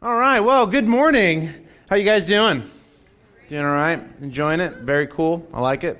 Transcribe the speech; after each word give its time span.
All 0.00 0.14
right. 0.14 0.38
Well, 0.38 0.68
good 0.68 0.86
morning. 0.86 1.52
How 1.90 1.96
you 1.96 2.04
guys 2.04 2.28
doing? 2.28 2.62
Doing 3.48 3.64
all 3.64 3.72
right? 3.72 4.00
Enjoying 4.20 4.60
it? 4.60 4.76
Very 4.76 5.08
cool. 5.08 5.44
I 5.52 5.60
like 5.60 5.82
it. 5.82 5.98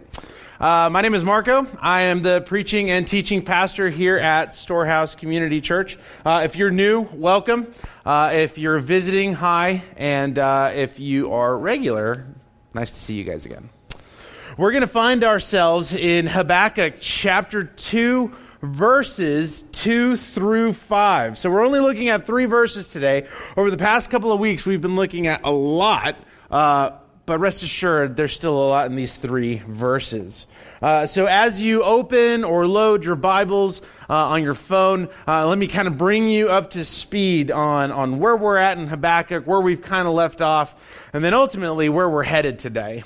Uh, 0.61 0.89
my 0.89 1.01
name 1.01 1.15
is 1.15 1.25
Marco. 1.25 1.67
I 1.81 2.03
am 2.03 2.23
the 2.23 2.41
preaching 2.43 2.91
and 2.91 3.09
teaching 3.09 3.43
pastor 3.43 3.89
here 3.89 4.17
at 4.17 4.55
Storehouse 4.55 5.17
Community 5.17 5.61
Church. 5.61 5.99
Uh, 6.25 6.43
if 6.45 6.55
you're 6.55 6.71
new, 6.71 7.09
welcome. 7.13 7.73
Uh, 8.07 8.31
if 8.35 8.57
you're 8.57 8.79
visiting, 8.79 9.33
hi. 9.33 9.83
And 9.97 10.39
uh, 10.39 10.71
if 10.77 11.01
you 11.01 11.33
are 11.33 11.59
regular, 11.59 12.25
nice 12.75 12.93
to 12.93 13.01
see 13.01 13.15
you 13.15 13.25
guys 13.25 13.47
again. 13.47 13.69
We're 14.57 14.71
going 14.71 14.83
to 14.83 14.87
find 14.87 15.25
ourselves 15.25 15.93
in 15.93 16.29
Habakkuk 16.29 17.01
chapter 17.01 17.65
2 17.65 18.33
verses 18.63 19.65
2 19.73 20.17
through 20.17 20.73
5. 20.73 21.39
So 21.39 21.51
we're 21.51 21.65
only 21.65 21.81
looking 21.81 22.09
at 22.09 22.27
three 22.27 22.47
verses 22.47 22.91
today. 22.91 23.27
Over 23.57 23.71
the 23.71 23.77
past 23.77 24.11
couple 24.11 24.33
of 24.33 24.41
weeks, 24.41 24.67
we've 24.67 24.81
been 24.81 24.97
looking 24.97 25.27
at 25.27 25.45
a 25.45 25.51
lot, 25.51 26.17
uh, 26.51 26.91
but 27.27 27.39
rest 27.39 27.63
assured, 27.63 28.17
there's 28.17 28.35
still 28.35 28.57
a 28.57 28.69
lot 28.69 28.87
in 28.87 28.97
these 28.97 29.17
three 29.17 29.63
verses. 29.67 30.47
Uh, 30.81 31.07
so 31.07 31.27
as 31.27 31.61
you 31.61 31.83
open 31.83 32.45
or 32.45 32.67
load 32.67 33.05
your 33.05 33.17
Bibles 33.17 33.83
uh, 34.09 34.29
on 34.29 34.43
your 34.43 34.55
phone, 34.55 35.09
uh, 35.27 35.47
let 35.47 35.59
me 35.59 35.67
kind 35.67 35.89
of 35.89 35.99
bring 35.99 36.29
you 36.29 36.49
up 36.49 36.71
to 36.71 36.85
speed 36.85 37.51
on, 37.51 37.93
on 37.93 38.19
where 38.19 38.37
we're 38.37 38.57
at 38.57 38.79
in 38.79 38.87
Habakkuk, 38.87 39.47
where 39.47 39.61
we've 39.61 39.83
kind 39.83 40.07
of 40.07 40.15
left 40.15 40.41
off, 40.41 40.75
and 41.13 41.25
then 41.25 41.35
ultimately 41.35 41.89
where 41.89 42.09
we're 42.09 42.23
headed 42.23 42.59
today. 42.59 43.03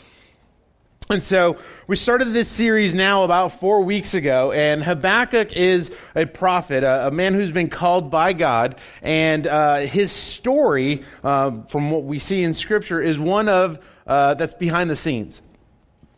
And 1.10 1.22
so 1.22 1.58
we 1.86 1.96
started 1.96 2.32
this 2.32 2.48
series 2.48 2.94
now 2.94 3.24
about 3.24 3.60
four 3.60 3.82
weeks 3.82 4.14
ago, 4.14 4.52
and 4.52 4.82
Habakkuk 4.82 5.52
is 5.52 5.90
a 6.14 6.26
prophet, 6.26 6.84
a, 6.84 7.08
a 7.08 7.10
man 7.10 7.34
who's 7.34 7.52
been 7.52 7.68
called 7.68 8.10
by 8.10 8.32
God, 8.32 8.76
and 9.02 9.46
uh, 9.46 9.78
his 9.78 10.12
story, 10.12 11.02
uh, 11.22 11.62
from 11.68 11.90
what 11.90 12.04
we 12.04 12.18
see 12.18 12.42
in 12.42 12.54
Scripture, 12.54 13.00
is 13.00 13.18
one 13.18 13.48
of 13.48 13.78
uh, 14.06 14.34
that's 14.34 14.54
behind 14.54 14.88
the 14.88 14.96
scenes. 14.96 15.42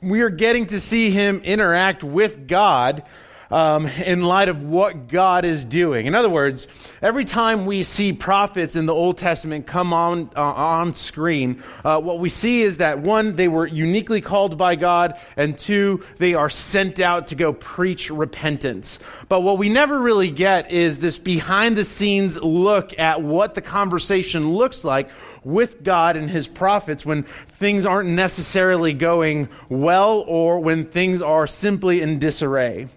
We 0.00 0.20
are 0.20 0.30
getting 0.30 0.66
to 0.66 0.78
see 0.78 1.10
him 1.10 1.40
interact 1.44 2.04
with 2.04 2.46
God 2.46 3.04
um, 3.54 3.86
in 3.86 4.20
light 4.20 4.48
of 4.48 4.64
what 4.64 5.06
God 5.06 5.44
is 5.44 5.64
doing. 5.64 6.06
In 6.06 6.16
other 6.16 6.28
words, 6.28 6.66
every 7.00 7.24
time 7.24 7.66
we 7.66 7.84
see 7.84 8.12
prophets 8.12 8.74
in 8.74 8.86
the 8.86 8.92
Old 8.92 9.16
Testament 9.16 9.64
come 9.64 9.92
on, 9.92 10.28
uh, 10.34 10.42
on 10.42 10.92
screen, 10.94 11.62
uh, 11.84 12.00
what 12.00 12.18
we 12.18 12.28
see 12.28 12.62
is 12.62 12.78
that 12.78 12.98
one, 12.98 13.36
they 13.36 13.46
were 13.46 13.64
uniquely 13.64 14.20
called 14.20 14.58
by 14.58 14.74
God, 14.74 15.16
and 15.36 15.56
two, 15.56 16.02
they 16.16 16.34
are 16.34 16.50
sent 16.50 16.98
out 16.98 17.28
to 17.28 17.36
go 17.36 17.52
preach 17.52 18.10
repentance. 18.10 18.98
But 19.28 19.42
what 19.42 19.56
we 19.56 19.68
never 19.68 20.00
really 20.00 20.32
get 20.32 20.72
is 20.72 20.98
this 20.98 21.16
behind 21.16 21.76
the 21.76 21.84
scenes 21.84 22.42
look 22.42 22.98
at 22.98 23.22
what 23.22 23.54
the 23.54 23.62
conversation 23.62 24.54
looks 24.54 24.82
like 24.82 25.08
with 25.44 25.84
God 25.84 26.16
and 26.16 26.28
his 26.28 26.48
prophets 26.48 27.06
when 27.06 27.22
things 27.22 27.86
aren't 27.86 28.08
necessarily 28.08 28.94
going 28.94 29.48
well 29.68 30.24
or 30.26 30.58
when 30.58 30.86
things 30.86 31.22
are 31.22 31.46
simply 31.46 32.00
in 32.00 32.18
disarray. 32.18 32.88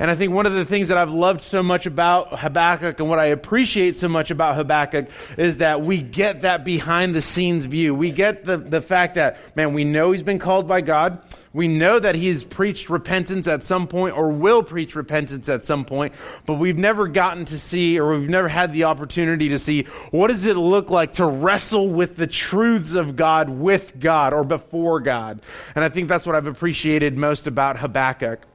And 0.00 0.10
I 0.10 0.14
think 0.14 0.32
one 0.32 0.46
of 0.46 0.54
the 0.54 0.64
things 0.64 0.88
that 0.88 0.96
I've 0.96 1.12
loved 1.12 1.42
so 1.42 1.62
much 1.62 1.84
about 1.84 2.38
Habakkuk 2.38 2.98
and 3.00 3.10
what 3.10 3.18
I 3.18 3.26
appreciate 3.26 3.98
so 3.98 4.08
much 4.08 4.30
about 4.30 4.54
Habakkuk 4.54 5.08
is 5.36 5.58
that 5.58 5.82
we 5.82 6.00
get 6.00 6.40
that 6.40 6.64
behind 6.64 7.14
the 7.14 7.20
scenes 7.20 7.66
view. 7.66 7.94
We 7.94 8.10
get 8.10 8.46
the, 8.46 8.56
the 8.56 8.80
fact 8.80 9.16
that, 9.16 9.36
man, 9.54 9.74
we 9.74 9.84
know 9.84 10.12
he's 10.12 10.22
been 10.22 10.38
called 10.38 10.66
by 10.66 10.80
God. 10.80 11.20
We 11.52 11.68
know 11.68 11.98
that 11.98 12.14
he's 12.14 12.44
preached 12.44 12.88
repentance 12.88 13.46
at 13.46 13.62
some 13.62 13.88
point 13.88 14.16
or 14.16 14.30
will 14.30 14.62
preach 14.62 14.94
repentance 14.94 15.50
at 15.50 15.66
some 15.66 15.84
point, 15.84 16.14
but 16.46 16.54
we've 16.54 16.78
never 16.78 17.06
gotten 17.06 17.44
to 17.44 17.58
see 17.58 18.00
or 18.00 18.18
we've 18.18 18.30
never 18.30 18.48
had 18.48 18.72
the 18.72 18.84
opportunity 18.84 19.50
to 19.50 19.58
see 19.58 19.82
what 20.12 20.28
does 20.28 20.46
it 20.46 20.56
look 20.56 20.88
like 20.88 21.14
to 21.14 21.26
wrestle 21.26 21.90
with 21.90 22.16
the 22.16 22.26
truths 22.26 22.94
of 22.94 23.16
God 23.16 23.50
with 23.50 24.00
God 24.00 24.32
or 24.32 24.44
before 24.44 25.00
God. 25.00 25.42
And 25.74 25.84
I 25.84 25.90
think 25.90 26.08
that's 26.08 26.24
what 26.24 26.36
I've 26.36 26.46
appreciated 26.46 27.18
most 27.18 27.46
about 27.46 27.78
Habakkuk. 27.78 28.46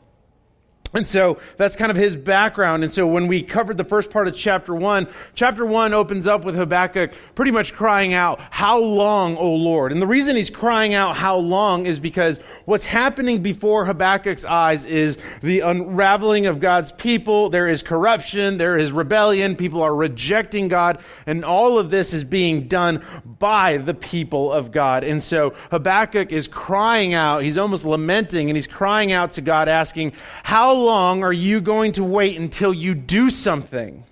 And 0.93 1.05
so 1.05 1.39
that's 1.57 1.75
kind 1.75 1.91
of 1.91 1.97
his 1.97 2.15
background. 2.15 2.83
And 2.83 2.93
so 2.93 3.05
when 3.05 3.27
we 3.27 3.43
covered 3.43 3.75
the 3.75 3.83
first 3.83 4.11
part 4.11 4.27
of 4.27 4.35
chapter 4.35 4.73
one, 4.73 5.07
chapter 5.33 5.65
one 5.65 5.93
opens 5.93 6.25
up 6.25 6.45
with 6.45 6.55
Habakkuk 6.55 7.11
pretty 7.35 7.51
much 7.51 7.73
crying 7.73 8.13
out, 8.13 8.39
How 8.49 8.79
long, 8.79 9.35
O 9.35 9.53
Lord? 9.53 9.91
And 9.91 10.01
the 10.01 10.07
reason 10.07 10.37
he's 10.37 10.49
crying 10.49 10.93
out, 10.93 11.17
How 11.17 11.35
long, 11.35 11.85
is 11.85 11.99
because 11.99 12.39
what's 12.63 12.85
happening 12.85 13.41
before 13.41 13.85
Habakkuk's 13.85 14.45
eyes 14.45 14.85
is 14.85 15.17
the 15.41 15.61
unraveling 15.61 16.45
of 16.45 16.61
God's 16.61 16.93
people. 16.93 17.49
There 17.49 17.67
is 17.67 17.83
corruption, 17.83 18.57
there 18.57 18.77
is 18.77 18.93
rebellion, 18.93 19.57
people 19.57 19.81
are 19.81 19.93
rejecting 19.93 20.69
God, 20.69 21.01
and 21.25 21.43
all 21.43 21.77
of 21.77 21.89
this 21.89 22.13
is 22.13 22.23
being 22.23 22.67
done 22.69 23.03
by 23.25 23.77
the 23.77 23.93
people 23.93 24.51
of 24.51 24.71
God. 24.71 25.03
And 25.03 25.21
so 25.21 25.53
Habakkuk 25.71 26.31
is 26.31 26.47
crying 26.47 27.13
out, 27.13 27.43
he's 27.43 27.57
almost 27.57 27.83
lamenting, 27.83 28.49
and 28.49 28.55
he's 28.55 28.67
crying 28.67 29.11
out 29.11 29.33
to 29.33 29.41
God, 29.41 29.67
asking, 29.67 30.13
How 30.43 30.84
long 30.85 31.23
are 31.23 31.33
you 31.33 31.59
going 31.61 31.91
to 31.93 32.03
wait 32.03 32.39
until 32.39 32.73
you 32.73 32.95
do 32.95 33.29
something? 33.29 34.05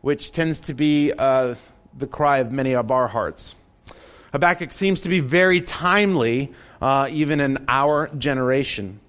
Which 0.00 0.32
tends 0.32 0.60
to 0.60 0.74
be 0.74 1.12
uh, 1.12 1.56
the 1.96 2.06
cry 2.06 2.38
of 2.38 2.52
many 2.52 2.74
of 2.74 2.90
our 2.90 3.08
hearts. 3.08 3.54
Habakkuk 4.32 4.72
seems 4.72 5.00
to 5.02 5.08
be 5.08 5.20
very 5.20 5.60
timely, 5.60 6.52
uh, 6.80 7.08
even 7.10 7.40
in 7.40 7.64
our 7.68 8.08
generation. 8.16 9.00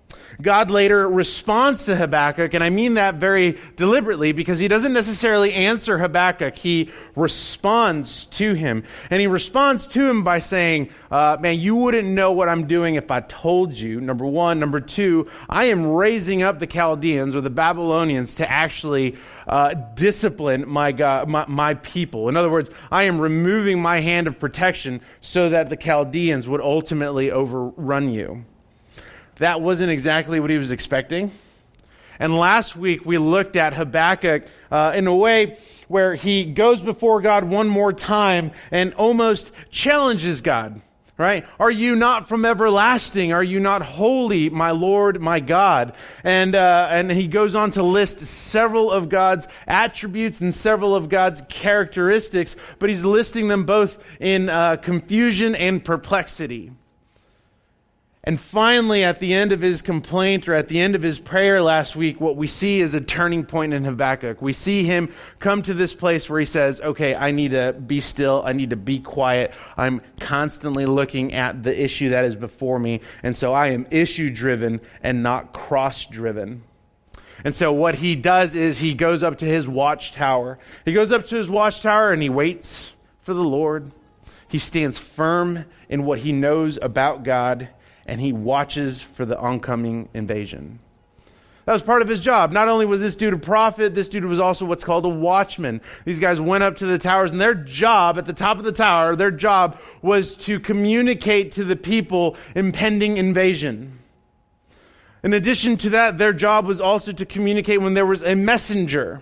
God 0.42 0.70
later 0.70 1.10
responds 1.10 1.86
to 1.86 1.96
Habakkuk, 1.96 2.54
and 2.54 2.64
I 2.64 2.70
mean 2.70 2.94
that 2.96 3.16
very 3.16 3.58
deliberately 3.76 4.34
because 4.34 4.60
he 4.60 4.68
doesn't 4.68 4.94
necessarily 4.94 5.52
answer 5.54 5.98
Habakkuk. 5.98 6.56
He 6.56 6.92
responds 7.16 8.28
to 8.28 8.54
him. 8.54 8.84
And 9.10 9.20
he 9.20 9.28
responds 9.28 9.88
to 9.88 10.08
him 10.08 10.24
by 10.24 10.40
saying, 10.40 10.92
uh, 11.10 11.38
Man, 11.40 11.60
you 11.60 11.76
wouldn't 11.76 12.08
know 12.08 12.32
what 12.32 12.50
I'm 12.50 12.68
doing 12.68 12.96
if 12.96 13.10
I 13.10 13.22
told 13.22 13.74
you. 13.74 14.00
Number 14.00 14.26
one. 14.26 14.60
Number 14.60 14.80
two, 14.80 15.30
I 15.50 15.66
am 15.66 15.88
raising 15.88 16.44
up 16.44 16.60
the 16.60 16.68
Chaldeans 16.68 17.36
or 17.36 17.42
the 17.42 17.50
Babylonians 17.50 18.36
to 18.36 18.50
actually 18.50 19.16
uh, 19.48 19.74
discipline 19.96 20.68
my, 20.68 20.92
God, 20.92 21.28
my, 21.30 21.46
my 21.48 21.74
people. 21.76 22.30
In 22.30 22.38
other 22.38 22.52
words, 22.52 22.70
I 22.92 23.04
am 23.04 23.20
removing 23.20 23.82
my 23.82 24.02
hand 24.02 24.28
of 24.28 24.40
protection 24.40 25.02
so 25.20 25.50
that 25.50 25.70
the 25.70 25.78
Chaldeans 25.78 26.48
would 26.48 26.62
ultimately 26.62 27.32
overrun 27.32 28.12
you 28.12 28.46
that 29.40 29.62
wasn't 29.62 29.92
exactly 29.92 30.40
what 30.40 30.50
he 30.50 30.58
was 30.58 30.72
expecting. 30.72 31.32
And 32.20 32.38
last 32.38 32.76
week 32.76 33.06
we 33.06 33.18
looked 33.18 33.56
at 33.56 33.74
Habakkuk 33.74 34.46
uh, 34.72 34.94
in 34.96 35.08
a 35.08 35.16
way 35.16 35.58
where 35.88 36.16
he 36.16 36.46
goes 36.46 36.82
before 36.82 37.22
God 37.22 37.44
one 37.44 37.68
more 37.68 37.94
time 37.94 38.52
and 38.72 38.94
almost 38.96 39.52
challenges 39.70 40.42
God. 40.42 40.82
Right? 41.20 41.48
Are 41.60 41.72
you 41.72 41.96
not 41.96 42.30
from 42.30 42.46
everlasting? 42.46 43.34
Are 43.34 43.44
you 43.44 43.60
not 43.60 43.82
holy, 43.82 44.52
my 44.52 44.70
Lord, 44.70 45.20
my 45.20 45.40
God? 45.40 45.94
And 46.24 46.54
uh, 46.54 46.90
and 46.92 47.10
he 47.10 47.26
goes 47.26 47.56
on 47.56 47.72
to 47.72 47.82
list 47.82 48.20
several 48.20 48.92
of 48.92 49.10
God's 49.10 49.48
attributes 49.66 50.42
and 50.42 50.54
several 50.54 50.94
of 50.94 51.10
God's 51.10 51.42
characteristics, 51.50 52.56
but 52.78 52.92
he's 52.92 53.04
listing 53.04 53.48
them 53.48 53.66
both 53.66 53.98
in 54.20 54.48
uh, 54.48 54.76
confusion 54.76 55.56
and 55.56 55.84
perplexity. 55.84 56.72
And 58.28 58.38
finally, 58.38 59.06
at 59.06 59.22
the 59.22 59.34
end 59.34 59.54
of 59.54 59.62
his 59.62 59.82
complaint 59.82 60.50
or 60.50 60.54
at 60.54 60.68
the 60.68 60.82
end 60.82 60.96
of 60.96 61.02
his 61.02 61.18
prayer 61.18 61.62
last 61.62 61.96
week, 61.96 62.20
what 62.20 62.36
we 62.36 62.46
see 62.46 62.82
is 62.82 62.94
a 62.94 63.00
turning 63.00 63.46
point 63.46 63.72
in 63.72 63.86
Habakkuk. 63.86 64.42
We 64.42 64.52
see 64.52 64.84
him 64.84 65.14
come 65.40 65.62
to 65.62 65.74
this 65.74 65.94
place 65.94 66.30
where 66.30 66.38
he 66.38 66.46
says, 66.46 66.82
Okay, 66.82 67.16
I 67.16 67.32
need 67.32 67.52
to 67.52 67.72
be 67.72 68.02
still. 68.02 68.44
I 68.46 68.52
need 68.52 68.72
to 68.72 68.76
be 68.76 69.00
quiet. 69.00 69.54
I'm 69.78 70.02
constantly 70.20 70.86
looking 70.86 71.32
at 71.32 71.64
the 71.64 71.82
issue 71.82 72.10
that 72.10 72.26
is 72.26 72.36
before 72.36 72.80
me. 72.80 73.00
And 73.24 73.38
so 73.38 73.54
I 73.54 73.68
am 73.68 73.88
issue 73.92 74.30
driven 74.30 74.82
and 75.02 75.24
not 75.24 75.54
cross 75.54 76.06
driven. 76.06 76.64
And 77.46 77.56
so 77.56 77.72
what 77.72 77.96
he 77.96 78.18
does 78.18 78.56
is 78.56 78.80
he 78.80 78.94
goes 78.94 79.24
up 79.24 79.38
to 79.38 79.46
his 79.46 79.70
watchtower. 79.70 80.60
He 80.84 80.92
goes 80.92 81.14
up 81.14 81.26
to 81.28 81.38
his 81.38 81.50
watchtower 81.50 82.12
and 82.12 82.22
he 82.22 82.28
waits 82.28 82.92
for 83.22 83.34
the 83.34 83.42
Lord. 83.42 83.94
He 84.50 84.60
stands 84.60 85.00
firm 85.00 85.64
in 85.88 86.04
what 86.04 86.20
he 86.20 86.34
knows 86.34 86.78
about 86.82 87.24
God 87.24 87.70
and 88.08 88.20
he 88.22 88.34
watches 88.34 89.02
for 89.02 89.26
the 89.26 89.38
oncoming 89.38 90.10
invasion. 90.14 90.80
That 91.66 91.74
was 91.74 91.84
part 91.84 92.02
of 92.02 92.08
his 92.08 92.22
job. 92.22 92.54
Not 92.54 92.70
only 92.70 92.86
was 92.86 93.02
this 93.02 93.18
dude 93.18 93.34
a 93.34 93.38
prophet, 93.38 93.94
this 93.94 94.08
dude 94.08 94.24
was 94.24 94.40
also 94.40 94.66
what's 94.66 94.86
called 94.86 95.04
a 95.04 95.10
watchman. 95.10 95.82
These 96.06 96.20
guys 96.20 96.40
went 96.40 96.64
up 96.64 96.78
to 96.78 96.86
the 96.86 96.98
towers, 96.98 97.32
and 97.32 97.42
their 97.42 97.54
job 97.54 98.18
at 98.18 98.26
the 98.26 98.32
top 98.32 98.58
of 98.58 98.64
the 98.64 98.72
tower, 98.72 99.18
their 99.18 99.32
job 99.32 99.78
was 100.02 100.38
to 100.38 100.62
communicate 100.62 101.52
to 101.54 101.66
the 101.66 101.76
people 101.76 102.38
impending 102.56 103.18
invasion. 103.18 104.00
In 105.24 105.34
addition 105.34 105.76
to 105.78 105.90
that, 105.90 106.18
their 106.18 106.32
job 106.32 106.66
was 106.66 106.80
also 106.80 107.12
to 107.12 107.26
communicate 107.26 107.82
when 107.82 107.96
there 107.96 108.06
was 108.06 108.24
a 108.24 108.34
messenger. 108.34 109.22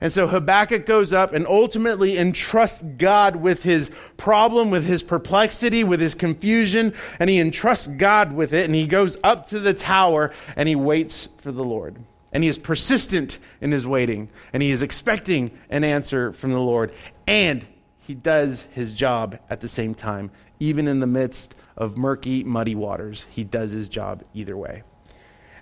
And 0.00 0.12
so 0.12 0.26
Habakkuk 0.26 0.86
goes 0.86 1.12
up 1.12 1.32
and 1.32 1.46
ultimately 1.46 2.18
entrusts 2.18 2.82
God 2.82 3.36
with 3.36 3.62
his 3.62 3.90
problem, 4.16 4.70
with 4.70 4.84
his 4.86 5.02
perplexity, 5.02 5.84
with 5.84 6.00
his 6.00 6.14
confusion, 6.14 6.92
and 7.18 7.30
he 7.30 7.38
entrusts 7.38 7.86
God 7.86 8.32
with 8.32 8.52
it. 8.52 8.64
And 8.64 8.74
he 8.74 8.86
goes 8.86 9.16
up 9.24 9.48
to 9.48 9.60
the 9.60 9.74
tower 9.74 10.32
and 10.56 10.68
he 10.68 10.76
waits 10.76 11.28
for 11.38 11.52
the 11.52 11.64
Lord. 11.64 11.96
And 12.32 12.42
he 12.42 12.48
is 12.48 12.58
persistent 12.58 13.38
in 13.60 13.70
his 13.70 13.86
waiting, 13.86 14.28
and 14.52 14.60
he 14.60 14.72
is 14.72 14.82
expecting 14.82 15.52
an 15.70 15.84
answer 15.84 16.32
from 16.32 16.50
the 16.50 16.58
Lord. 16.58 16.92
And 17.28 17.64
he 17.98 18.14
does 18.14 18.62
his 18.72 18.92
job 18.92 19.38
at 19.48 19.60
the 19.60 19.68
same 19.68 19.94
time. 19.94 20.32
Even 20.58 20.88
in 20.88 20.98
the 20.98 21.06
midst 21.06 21.54
of 21.76 21.96
murky, 21.96 22.42
muddy 22.42 22.74
waters, 22.74 23.24
he 23.30 23.44
does 23.44 23.70
his 23.70 23.88
job 23.88 24.24
either 24.34 24.56
way. 24.56 24.82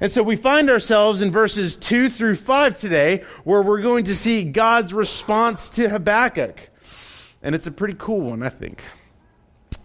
And 0.03 0.11
so 0.11 0.25
we 0.25 0.35
find 0.35 0.69
ourselves 0.69 1.23
in 1.23 1.31
verses 1.31 1.77
2 1.77 2.09
through 2.09 2.35
5 2.35 2.75
today, 2.75 3.23
where 3.45 3.63
we're 3.63 3.83
going 3.83 4.07
to 4.07 4.17
see 4.17 4.43
God's 4.43 4.93
response 4.93 5.71
to 5.71 5.89
Habakkuk. 5.89 6.71
And 7.41 7.55
it's 7.55 7.69
a 7.69 7.71
pretty 7.71 7.95
cool 7.97 8.21
one, 8.21 8.43
I 8.43 8.49
think. 8.49 8.83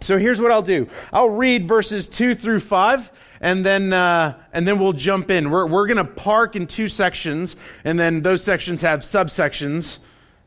So 0.02 0.18
here's 0.18 0.42
what 0.42 0.52
I'll 0.52 0.64
do 0.64 0.90
I'll 1.14 1.30
read 1.30 1.68
verses 1.68 2.08
2 2.08 2.34
through 2.34 2.62
5 2.62 3.12
and 3.42 3.64
then 3.64 3.94
uh, 3.94 4.42
and 4.54 4.68
then 4.68 4.80
we'll 4.80 4.94
jump 4.94 5.30
in. 5.30 5.52
We're 5.52 5.68
we're 5.68 5.86
going 5.86 5.98
to 5.98 6.04
park 6.04 6.56
in 6.56 6.66
two 6.66 6.88
sections, 6.88 7.56
and 7.84 8.00
then 8.00 8.24
those 8.24 8.44
sections 8.44 8.82
have 8.82 9.02
subsections, 9.02 10.00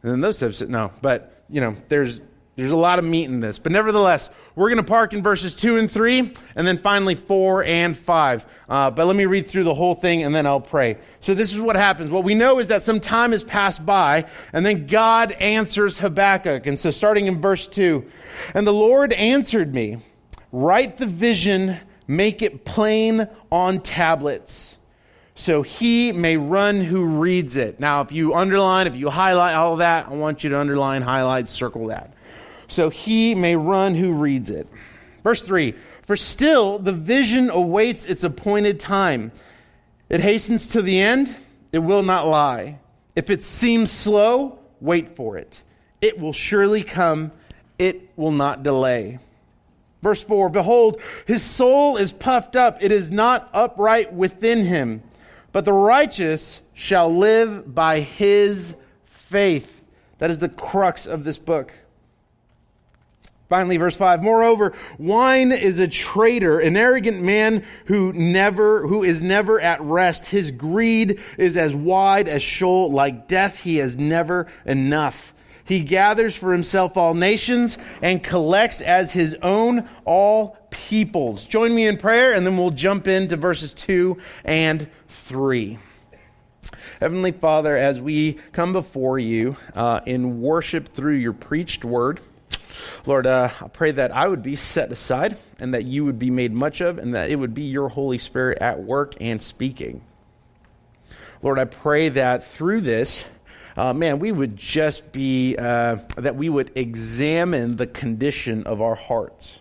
and 0.03 0.11
then 0.11 0.21
those 0.21 0.41
subsections, 0.41 0.69
no, 0.71 0.91
but 1.01 1.45
you 1.49 1.61
know 1.61 1.77
there's 1.89 2.23
there's 2.61 2.71
a 2.71 2.77
lot 2.77 2.99
of 2.99 3.05
meat 3.05 3.25
in 3.25 3.41
this, 3.41 3.59
but 3.59 3.73
nevertheless, 3.73 4.31
we're 4.55 4.69
going 4.69 4.79
to 4.79 4.89
park 4.89 5.12
in 5.12 5.23
verses 5.23 5.57
two 5.57 5.79
and 5.79 5.91
three, 5.91 6.33
and 6.55 6.67
then 6.67 6.79
finally 6.79 7.15
four 7.15 7.65
and 7.65 7.97
five. 7.97 8.45
Uh, 8.69 8.91
but 8.91 9.07
let 9.07 9.17
me 9.17 9.27
read 9.27 9.49
through 9.49 9.65
the 9.65 9.75
whole 9.75 9.95
thing, 9.95 10.23
and 10.23 10.35
then 10.35 10.47
I'll 10.47 10.61
pray. 10.61 10.99
So 11.21 11.35
this 11.35 11.53
is 11.53 11.59
what 11.59 11.77
happens. 11.77 12.11
What 12.11 12.25
we 12.25 12.35
know 12.35 12.59
is 12.59 12.69
that 12.69 12.83
some 12.83 13.01
time 13.01 13.33
has 13.33 13.43
passed 13.43 13.85
by, 13.85 14.27
and 14.53 14.65
then 14.65 14.87
God 14.87 15.33
answers 15.33 15.99
Habakkuk. 15.99 16.67
And 16.67 16.79
so, 16.79 16.91
starting 16.91 17.27
in 17.27 17.41
verse 17.41 17.67
two, 17.67 18.05
and 18.55 18.67
the 18.67 18.73
Lord 18.73 19.12
answered 19.12 19.75
me, 19.75 19.99
write 20.53 20.99
the 20.99 21.07
vision 21.07 21.79
Make 22.11 22.43
it 22.43 22.65
plain 22.65 23.29
on 23.53 23.83
tablets 23.83 24.79
so 25.37 25.62
he 25.62 26.11
may 26.11 26.37
run 26.37 26.81
who 26.81 27.05
reads 27.05 27.57
it. 27.57 27.79
Now, 27.79 28.03
if 28.03 28.11
you 28.11 28.35
underline, 28.35 28.89
if 28.89 28.97
you 28.97 29.09
highlight 29.09 29.55
all 29.55 29.77
that, 29.77 30.09
I 30.09 30.15
want 30.15 30.43
you 30.43 30.51
to 30.51 30.59
underline, 30.59 31.03
highlight, 31.03 31.49
circle 31.49 31.87
that. 31.87 32.12
So 32.71 32.89
he 32.89 33.35
may 33.35 33.57
run 33.57 33.95
who 33.95 34.13
reads 34.13 34.51
it. 34.51 34.69
Verse 35.23 35.43
3 35.43 35.75
For 36.03 36.17
still 36.17 36.79
the 36.79 36.93
vision 36.93 37.51
awaits 37.51 38.07
its 38.07 38.25
appointed 38.25 38.81
time. 38.81 39.33
It 40.09 40.21
hastens 40.21 40.69
to 40.69 40.83
the 40.83 41.01
end, 41.01 41.35
it 41.73 41.79
will 41.79 42.03
not 42.03 42.27
lie. 42.27 42.79
If 43.15 43.31
it 43.31 43.45
seems 43.45 43.91
slow, 43.91 44.59
wait 44.81 45.15
for 45.17 45.37
it. 45.37 45.63
It 46.01 46.19
will 46.19 46.33
surely 46.33 46.83
come, 46.83 47.33
it 47.79 48.11
will 48.17 48.33
not 48.33 48.63
delay. 48.63 49.19
Verse 50.03 50.23
4 50.23 50.49
Behold, 50.49 51.01
his 51.27 51.43
soul 51.43 51.97
is 51.97 52.13
puffed 52.13 52.57
up, 52.57 52.79
it 52.81 52.93
is 52.93 53.11
not 53.11 53.51
upright 53.53 54.13
within 54.13 54.65
him, 54.65 55.03
but 55.53 55.65
the 55.65 55.73
righteous 55.73 56.61
shall 56.75 57.15
live 57.15 57.75
by 57.75 58.01
his 58.01 58.75
faith. 59.05 59.83
That 60.19 60.31
is 60.31 60.39
the 60.39 60.49
crux 60.49 61.07
of 61.07 61.25
this 61.25 61.39
book. 61.39 61.73
Finally, 63.50 63.79
verse 63.79 63.97
5. 63.97 64.23
Moreover, 64.23 64.73
wine 64.97 65.50
is 65.50 65.81
a 65.81 65.88
traitor, 65.88 66.61
an 66.61 66.76
arrogant 66.76 67.20
man 67.20 67.64
who 67.87 68.12
never, 68.12 68.87
who 68.87 69.02
is 69.02 69.23
never 69.23 69.61
at 69.61 69.81
rest. 69.81 70.26
His 70.26 70.52
greed 70.52 71.20
is 71.37 71.56
as 71.56 71.75
wide 71.75 72.29
as 72.29 72.44
Sheol, 72.44 72.93
like 72.93 73.26
death. 73.26 73.58
He 73.58 73.79
has 73.79 73.97
never 73.97 74.47
enough. 74.64 75.35
He 75.64 75.81
gathers 75.81 76.37
for 76.37 76.52
himself 76.52 76.97
all 76.97 77.12
nations 77.12 77.76
and 78.00 78.23
collects 78.23 78.81
as 78.81 79.12
his 79.12 79.37
own 79.43 79.88
all 80.05 80.56
peoples. 80.70 81.44
Join 81.44 81.75
me 81.75 81.88
in 81.88 81.97
prayer, 81.97 82.32
and 82.32 82.47
then 82.47 82.56
we'll 82.56 82.70
jump 82.70 83.08
into 83.08 83.37
verses 83.37 83.75
2 83.75 84.17
and 84.44 84.88
3. 85.08 85.76
Heavenly 87.00 87.32
Father, 87.32 87.76
as 87.76 88.00
we 88.00 88.35
come 88.52 88.73
before 88.73 89.19
you 89.19 89.56
uh, 89.75 90.02
in 90.06 90.41
worship 90.41 90.88
through 90.88 91.17
your 91.17 91.32
preached 91.32 91.85
word, 91.85 92.20
Lord, 93.07 93.27
uh, 93.27 93.51
I 93.61 93.69
pray 93.69 93.93
that 93.93 94.15
I 94.15 94.29
would 94.29 94.43
be 94.43 94.57
set 94.57 94.91
aside 94.93 95.37
and 95.59 95.75
that 95.75 95.85
you 95.85 96.05
would 96.05 96.19
be 96.19 96.31
made 96.31 96.53
much 96.53 96.81
of 96.81 96.99
and 96.99 97.15
that 97.15 97.31
it 97.31 97.37
would 97.37 97.55
be 97.55 97.63
your 97.63 97.89
Holy 97.89 98.19
Spirit 98.19 98.59
at 98.61 98.83
work 98.83 99.15
and 99.21 99.41
speaking. 99.41 100.03
Lord, 101.43 101.59
I 101.59 101.65
pray 101.65 102.11
that 102.11 102.45
through 102.45 102.83
this, 102.83 103.25
uh, 103.77 103.95
man, 103.95 104.19
we 104.19 104.31
would 104.31 104.57
just 104.57 105.11
be, 105.13 105.57
uh, 105.57 105.99
that 106.17 106.37
we 106.37 106.49
would 106.49 106.73
examine 106.75 107.77
the 107.77 107.87
condition 107.87 108.65
of 108.65 108.83
our 108.83 108.95
hearts. 108.95 109.59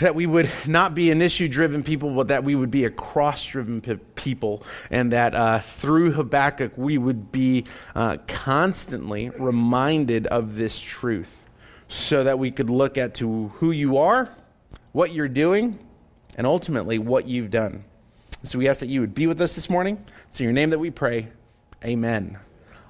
That 0.00 0.14
we 0.14 0.26
would 0.26 0.50
not 0.66 0.94
be 0.94 1.10
an 1.10 1.20
issue 1.20 1.48
driven 1.48 1.82
people, 1.82 2.14
but 2.14 2.28
that 2.28 2.44
we 2.44 2.54
would 2.54 2.70
be 2.70 2.84
a 2.84 2.90
cross 2.90 3.44
driven 3.44 3.80
pe- 3.80 3.96
people. 4.14 4.62
And 4.90 5.12
that 5.12 5.34
uh, 5.34 5.60
through 5.60 6.12
Habakkuk, 6.12 6.72
we 6.76 6.96
would 6.96 7.32
be 7.32 7.64
uh, 7.94 8.18
constantly 8.26 9.30
reminded 9.30 10.26
of 10.26 10.56
this 10.56 10.78
truth 10.78 11.34
so 11.88 12.24
that 12.24 12.38
we 12.38 12.50
could 12.50 12.70
look 12.70 12.98
at 12.98 13.14
to 13.14 13.48
who 13.56 13.70
you 13.70 13.98
are, 13.98 14.28
what 14.92 15.12
you're 15.12 15.28
doing, 15.28 15.78
and 16.36 16.46
ultimately 16.46 16.98
what 16.98 17.26
you've 17.26 17.50
done. 17.50 17.84
So 18.44 18.58
we 18.58 18.68
ask 18.68 18.80
that 18.80 18.88
you 18.88 19.00
would 19.00 19.14
be 19.14 19.26
with 19.26 19.40
us 19.40 19.54
this 19.54 19.68
morning. 19.68 20.04
It's 20.30 20.38
in 20.38 20.44
your 20.44 20.52
name 20.52 20.70
that 20.70 20.78
we 20.78 20.90
pray. 20.90 21.28
Amen. 21.84 22.38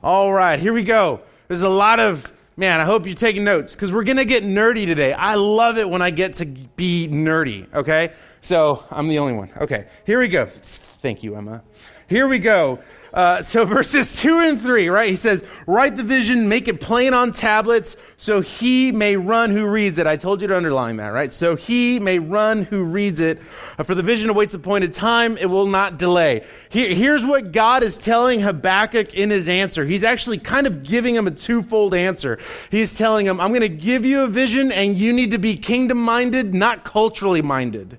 All 0.03 0.33
right, 0.33 0.59
here 0.59 0.73
we 0.73 0.83
go. 0.83 1.21
There's 1.49 1.62
a 1.62 1.69
lot 1.69 2.00
of, 2.00 2.31
man, 2.56 2.81
I 2.81 2.85
hope 2.85 3.06
you're 3.06 3.15
taking 3.15 3.45
notes 3.45 3.75
because 3.75 3.91
we're 3.91 4.05
going 4.05 4.19
to 4.19 4.25
get 4.25 4.43
nerdy 4.43 4.85
today. 4.85 5.12
I 5.12 5.37
love 5.37 5.79
it 5.79 5.89
when 5.89 6.03
I 6.03 6.11
get 6.11 6.35
to 6.37 6.47
be 6.47 7.09
nerdy, 7.09 7.73
okay? 7.73 8.12
So 8.43 8.85
I'm 8.91 9.09
the 9.09 9.19
only 9.19 9.33
one. 9.33 9.50
Okay, 9.56 9.87
here 10.05 10.19
we 10.19 10.29
go. 10.29 10.47
Thank 10.47 11.23
you, 11.23 11.37
Emma. 11.37 11.62
Here 12.09 12.29
we 12.29 12.39
go. 12.39 12.81
Uh, 13.19 13.43
so 13.43 13.65
verses 13.65 14.20
2 14.20 14.38
and 14.38 14.61
3, 14.61 14.88
right? 14.91 15.11
He 15.11 15.17
says, 15.17 15.43
Write 15.67 15.97
the 15.97 16.05
vision, 16.05 16.49
make 16.49 16.69
it 16.69 16.81
plain 16.81 17.12
on 17.12 17.32
tablets, 17.32 17.97
so 18.17 18.41
he 18.41 18.93
may 18.93 19.17
run 19.17 19.50
who 19.50 19.67
reads 19.67 19.99
it. 19.99 20.06
I 20.06 20.17
told 20.17 20.41
you 20.41 20.47
to 20.47 20.56
underline 20.56 20.99
that, 20.99 21.09
right? 21.09 21.32
So 21.32 21.56
he 21.56 21.99
may 21.99 22.20
run 22.20 22.62
who 22.62 22.85
reads 22.85 23.19
it. 23.19 23.41
Uh, 23.76 23.82
for 23.82 23.97
the 23.97 24.05
vision 24.05 24.31
awaits 24.31 24.55
appointed 24.55 24.93
time, 24.93 25.37
it 25.37 25.47
will 25.47 25.67
not 25.67 25.99
delay. 25.99 26.44
here's 26.70 27.25
what 27.25 27.50
God 27.50 27.82
is 27.82 27.99
telling 27.99 28.38
Habakkuk 28.38 29.15
in 29.15 29.31
his 29.31 29.49
answer. 29.49 29.85
He's 29.85 30.05
actually 30.05 30.38
kind 30.38 30.69
of 30.69 30.85
giving 30.85 31.17
him 31.17 31.26
a 31.26 31.32
twofold 31.32 31.94
answer. 31.94 32.38
He's 32.71 32.97
telling 32.97 33.26
him, 33.26 33.41
I'm 33.41 33.50
going 33.50 33.62
to 33.62 33.69
give 33.69 34.05
you 34.05 34.23
a 34.23 34.29
vision, 34.29 34.71
and 34.71 34.97
you 34.97 35.12
need 35.12 35.32
to 35.32 35.38
be 35.38 35.56
kingdom 35.56 35.99
minded, 35.99 36.55
not 36.55 36.85
culturally 36.85 37.43
minded. 37.43 37.99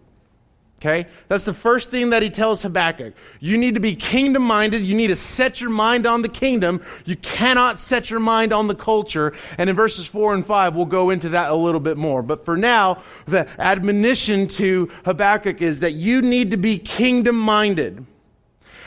Okay? 0.80 1.08
That's 1.28 1.44
the 1.44 1.54
first 1.54 1.92
thing 1.92 2.12
that 2.12 2.24
he 2.24 2.30
tells 2.30 2.62
Habakkuk. 2.62 3.14
You 3.42 3.58
need 3.58 3.74
to 3.74 3.82
be 3.82 3.96
kingdom 3.96 4.44
minded. 4.44 4.82
You 4.82 4.96
need 4.96 5.08
to 5.08 5.16
set 5.16 5.60
your 5.60 5.70
mind 5.70 6.06
on 6.06 6.22
the 6.22 6.30
kingdom. 6.30 6.82
You 7.04 7.18
cannot 7.18 7.82
set 7.82 8.10
your 8.10 8.22
mind 8.22 8.54
on 8.54 8.68
the 8.68 8.76
culture. 8.76 9.34
And 9.58 9.70
in 9.70 9.76
verses 9.76 10.08
4 10.08 10.36
and 10.36 10.46
5, 10.46 10.76
we'll 10.78 10.86
go 10.86 11.10
into 11.10 11.30
that 11.30 11.52
a 11.52 11.56
little 11.56 11.82
bit 11.82 11.98
more. 11.98 12.24
But 12.24 12.46
for 12.46 12.56
now, 12.56 13.02
the 13.26 13.46
admonition 13.60 14.48
to 14.48 14.90
Habakkuk 15.04 15.62
is 15.62 15.82
that 15.82 15.92
you 15.92 16.22
need 16.22 16.52
to 16.52 16.58
be 16.58 16.78
kingdom 16.78 17.38
minded. 17.38 18.06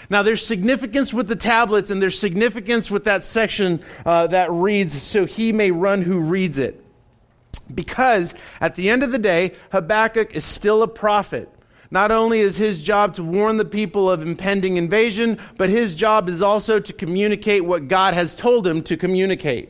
Now, 0.09 0.23
there's 0.23 0.45
significance 0.45 1.13
with 1.13 1.29
the 1.29 1.37
tablets, 1.37 1.91
and 1.91 2.01
there's 2.01 2.19
significance 2.19 2.91
with 2.91 3.05
that 3.05 3.27
section 3.27 3.83
uh, 4.07 4.29
that 4.29 4.51
reads, 4.51 5.03
So 5.03 5.27
he 5.27 5.53
may 5.53 5.71
run 5.71 6.01
who 6.01 6.21
reads 6.21 6.59
it. 6.59 6.83
Because 7.73 8.35
at 8.63 8.77
the 8.77 8.89
end 8.89 9.03
of 9.03 9.13
the 9.13 9.19
day, 9.19 9.55
Habakkuk 9.73 10.35
is 10.35 10.47
still 10.47 10.83
a 10.83 10.89
prophet. 10.89 11.52
Not 11.93 12.11
only 12.11 12.41
is 12.41 12.57
his 12.57 12.83
job 12.83 13.15
to 13.17 13.23
warn 13.23 13.59
the 13.59 13.67
people 13.67 14.11
of 14.11 14.23
impending 14.23 14.79
invasion, 14.79 15.39
but 15.59 15.69
his 15.69 15.95
job 15.95 16.27
is 16.27 16.43
also 16.43 16.81
to 16.81 16.93
communicate 16.93 17.67
what 17.67 17.87
God 17.87 18.15
has 18.15 18.35
told 18.35 18.67
him 18.67 18.81
to 18.85 18.97
communicate. 18.97 19.69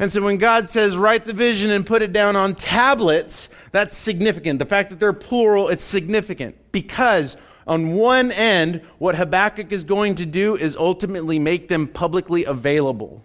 And 0.00 0.12
so 0.12 0.20
when 0.22 0.38
God 0.38 0.68
says, 0.68 0.96
write 0.96 1.24
the 1.24 1.32
vision 1.32 1.70
and 1.70 1.86
put 1.86 2.02
it 2.02 2.12
down 2.12 2.34
on 2.34 2.56
tablets, 2.56 3.48
that's 3.70 3.96
significant. 3.96 4.58
The 4.58 4.64
fact 4.64 4.90
that 4.90 4.98
they're 4.98 5.12
plural, 5.12 5.68
it's 5.68 5.84
significant 5.84 6.56
because 6.72 7.36
on 7.64 7.94
one 7.94 8.32
end, 8.32 8.82
what 8.98 9.14
Habakkuk 9.14 9.70
is 9.70 9.84
going 9.84 10.16
to 10.16 10.26
do 10.26 10.56
is 10.56 10.74
ultimately 10.74 11.38
make 11.38 11.68
them 11.68 11.86
publicly 11.86 12.44
available. 12.44 13.22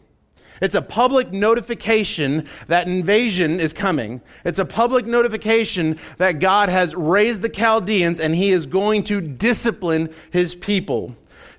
It's 0.61 0.75
a 0.75 0.81
public 0.81 1.33
notification 1.33 2.47
that 2.67 2.87
invasion 2.87 3.59
is 3.59 3.73
coming. 3.73 4.21
It's 4.45 4.59
a 4.59 4.65
public 4.65 5.07
notification 5.07 5.97
that 6.17 6.39
God 6.39 6.69
has 6.69 6.95
raised 6.95 7.41
the 7.41 7.49
Chaldeans 7.49 8.19
and 8.19 8.35
he 8.35 8.51
is 8.51 8.67
going 8.67 9.03
to 9.05 9.19
discipline 9.19 10.13
his 10.29 10.53
people. 10.53 11.15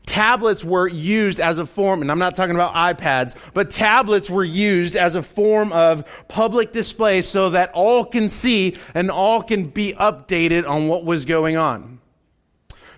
Tablets 0.06 0.64
were 0.64 0.88
used 0.88 1.38
as 1.38 1.59
a 1.59 1.66
form, 1.66 2.02
and 2.02 2.11
I'm 2.11 2.18
not 2.18 2.35
talking 2.35 2.56
about 2.56 2.75
iPads, 2.75 3.37
but 3.54 3.71
tablets 3.71 4.28
were 4.28 4.44
used 4.44 4.97
as 4.97 5.14
a 5.14 5.23
form 5.23 5.73
of 5.73 6.04
public 6.26 6.73
display 6.73 7.23
so 7.23 7.50
that 7.50 7.71
all 7.73 8.04
can 8.04 8.28
see 8.28 8.76
and 8.94 9.11
all 9.11 9.42
can 9.42 9.66
be 9.66 9.92
updated 9.94 10.68
on 10.68 10.88
what 10.88 11.04
was 11.04 11.25
going 11.25 11.56
on. 11.56 12.00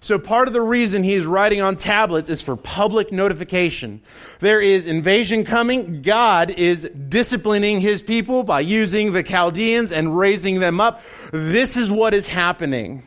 So, 0.04 0.18
part 0.18 0.48
of 0.48 0.52
the 0.52 0.60
reason 0.60 1.02
he 1.02 1.14
is 1.14 1.24
writing 1.24 1.62
on 1.62 1.76
tablets 1.76 2.28
is 2.28 2.42
for 2.42 2.56
public 2.56 3.10
notification. 3.10 4.02
There 4.38 4.60
is 4.60 4.84
invasion 4.84 5.44
coming. 5.44 6.02
God 6.02 6.50
is 6.50 6.86
disciplining 7.08 7.80
his 7.80 8.02
people 8.02 8.44
by 8.44 8.60
using 8.60 9.14
the 9.14 9.22
Chaldeans 9.22 9.92
and 9.92 10.14
raising 10.14 10.60
them 10.60 10.78
up. 10.78 11.00
This 11.32 11.78
is 11.78 11.90
what 11.90 12.12
is 12.12 12.28
happening. 12.28 13.04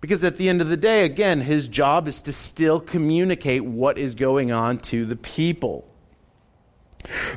Because 0.00 0.24
at 0.24 0.38
the 0.38 0.48
end 0.48 0.60
of 0.60 0.66
the 0.68 0.76
day, 0.76 1.04
again, 1.04 1.40
his 1.40 1.68
job 1.68 2.08
is 2.08 2.20
to 2.22 2.32
still 2.32 2.80
communicate 2.80 3.64
what 3.64 3.96
is 3.96 4.16
going 4.16 4.50
on 4.50 4.78
to 4.78 5.06
the 5.06 5.14
people. 5.14 5.86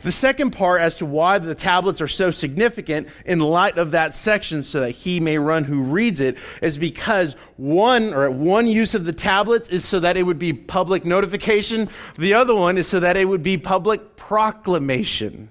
The 0.01 0.11
second 0.11 0.51
part 0.51 0.81
as 0.81 0.97
to 0.97 1.05
why 1.05 1.39
the 1.39 1.55
tablets 1.55 2.01
are 2.01 2.07
so 2.07 2.31
significant 2.31 3.09
in 3.25 3.39
light 3.39 3.77
of 3.77 3.91
that 3.91 4.15
section 4.15 4.63
so 4.63 4.79
that 4.81 4.91
he 4.91 5.19
may 5.19 5.37
run 5.37 5.63
who 5.63 5.81
reads 5.81 6.21
it 6.21 6.37
is 6.61 6.77
because 6.77 7.35
one 7.57 8.13
or 8.13 8.29
one 8.31 8.67
use 8.67 8.95
of 8.95 9.05
the 9.05 9.13
tablets 9.13 9.69
is 9.69 9.85
so 9.85 9.99
that 9.99 10.17
it 10.17 10.23
would 10.23 10.39
be 10.39 10.53
public 10.53 11.05
notification. 11.05 11.89
The 12.17 12.33
other 12.33 12.55
one 12.55 12.77
is 12.77 12.87
so 12.87 12.99
that 12.99 13.17
it 13.17 13.25
would 13.25 13.43
be 13.43 13.57
public 13.57 14.15
proclamation. 14.15 15.49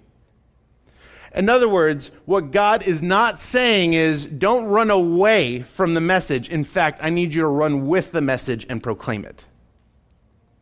In 1.34 1.48
other 1.48 1.68
words, 1.68 2.10
what 2.24 2.50
God 2.50 2.82
is 2.82 3.02
not 3.02 3.40
saying 3.40 3.92
is 3.92 4.24
don't 4.24 4.64
run 4.64 4.90
away 4.90 5.62
from 5.62 5.94
the 5.94 6.00
message. 6.00 6.48
In 6.48 6.64
fact, 6.64 7.00
I 7.02 7.10
need 7.10 7.34
you 7.34 7.42
to 7.42 7.46
run 7.46 7.86
with 7.86 8.12
the 8.12 8.20
message 8.20 8.66
and 8.68 8.82
proclaim 8.82 9.24
it. 9.24 9.44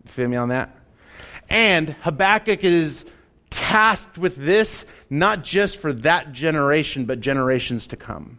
Feel 0.06 0.28
me 0.28 0.36
on 0.36 0.48
that? 0.48 0.76
And 1.48 1.90
Habakkuk 2.02 2.64
is 2.64 3.04
tasked 3.50 4.18
with 4.18 4.36
this, 4.36 4.84
not 5.08 5.44
just 5.44 5.78
for 5.80 5.92
that 5.92 6.32
generation, 6.32 7.04
but 7.04 7.20
generations 7.20 7.86
to 7.88 7.96
come. 7.96 8.38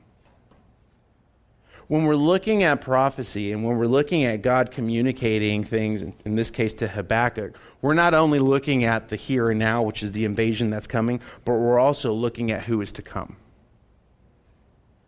When 1.87 2.05
we're 2.05 2.15
looking 2.15 2.63
at 2.63 2.81
prophecy 2.81 3.53
and 3.53 3.63
when 3.63 3.77
we're 3.77 3.87
looking 3.87 4.25
at 4.25 4.41
God 4.41 4.71
communicating 4.71 5.63
things, 5.63 6.01
in 6.01 6.35
this 6.35 6.51
case 6.51 6.73
to 6.75 6.87
Habakkuk, 6.87 7.57
we're 7.81 7.93
not 7.93 8.13
only 8.13 8.39
looking 8.39 8.83
at 8.83 9.07
the 9.07 9.15
here 9.15 9.49
and 9.49 9.59
now, 9.59 9.83
which 9.83 10.03
is 10.03 10.11
the 10.11 10.25
invasion 10.25 10.69
that's 10.69 10.87
coming, 10.87 11.21
but 11.45 11.53
we're 11.53 11.79
also 11.79 12.11
looking 12.11 12.51
at 12.51 12.63
who 12.63 12.81
is 12.81 12.91
to 12.93 13.01
come. 13.01 13.37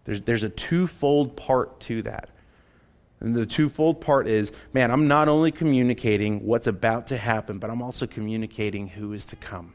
There's, 0.06 0.22
there's 0.22 0.44
a 0.44 0.50
twofold 0.50 1.36
part 1.36 1.82
to 1.82 2.02
that. 2.04 2.30
And 3.20 3.36
the 3.36 3.46
twofold 3.46 4.00
part 4.00 4.28
is 4.28 4.54
man, 4.72 4.92
I'm 4.92 5.10
not 5.10 5.28
only 5.28 5.52
communicating 5.52 6.46
what's 6.46 6.68
about 6.68 7.08
to 7.08 7.18
happen, 7.18 7.60
but 7.60 7.70
I'm 7.70 7.82
also 7.82 8.08
communicating 8.08 8.88
who 8.88 9.12
is 9.12 9.26
to 9.28 9.36
come. 9.36 9.74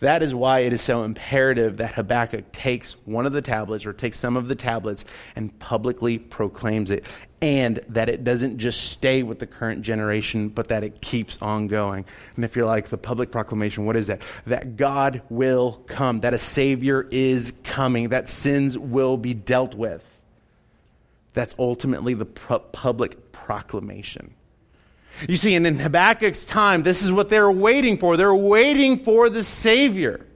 That 0.00 0.22
is 0.22 0.34
why 0.34 0.60
it 0.60 0.72
is 0.72 0.82
so 0.82 1.04
imperative 1.04 1.76
that 1.78 1.94
Habakkuk 1.94 2.52
takes 2.52 2.92
one 3.04 3.26
of 3.26 3.32
the 3.32 3.40
tablets 3.40 3.86
or 3.86 3.92
takes 3.92 4.18
some 4.18 4.36
of 4.36 4.48
the 4.48 4.54
tablets 4.54 5.04
and 5.36 5.56
publicly 5.58 6.18
proclaims 6.18 6.90
it, 6.90 7.04
and 7.40 7.80
that 7.88 8.08
it 8.08 8.24
doesn't 8.24 8.58
just 8.58 8.90
stay 8.90 9.22
with 9.22 9.38
the 9.38 9.46
current 9.46 9.82
generation, 9.82 10.48
but 10.48 10.68
that 10.68 10.82
it 10.82 11.00
keeps 11.00 11.40
on 11.40 11.68
going. 11.68 12.04
And 12.36 12.44
if 12.44 12.56
you're 12.56 12.66
like, 12.66 12.88
the 12.88 12.98
public 12.98 13.30
proclamation, 13.30 13.86
what 13.86 13.96
is 13.96 14.08
that? 14.08 14.22
That 14.46 14.76
God 14.76 15.22
will 15.30 15.82
come, 15.86 16.20
that 16.20 16.34
a 16.34 16.38
Savior 16.38 17.06
is 17.10 17.52
coming, 17.62 18.08
that 18.08 18.28
sins 18.28 18.76
will 18.76 19.16
be 19.16 19.32
dealt 19.32 19.74
with. 19.74 20.02
That's 21.34 21.54
ultimately 21.58 22.14
the 22.14 22.26
public 22.26 23.32
proclamation. 23.32 24.34
You 25.28 25.36
see, 25.36 25.54
and 25.54 25.66
in 25.66 25.78
Habakkuk's 25.78 26.44
time, 26.44 26.82
this 26.82 27.02
is 27.02 27.12
what 27.12 27.28
they're 27.28 27.50
waiting 27.50 27.98
for. 27.98 28.16
They're 28.16 28.34
waiting 28.34 29.04
for 29.04 29.30
the 29.30 29.44
Savior. 29.44 30.26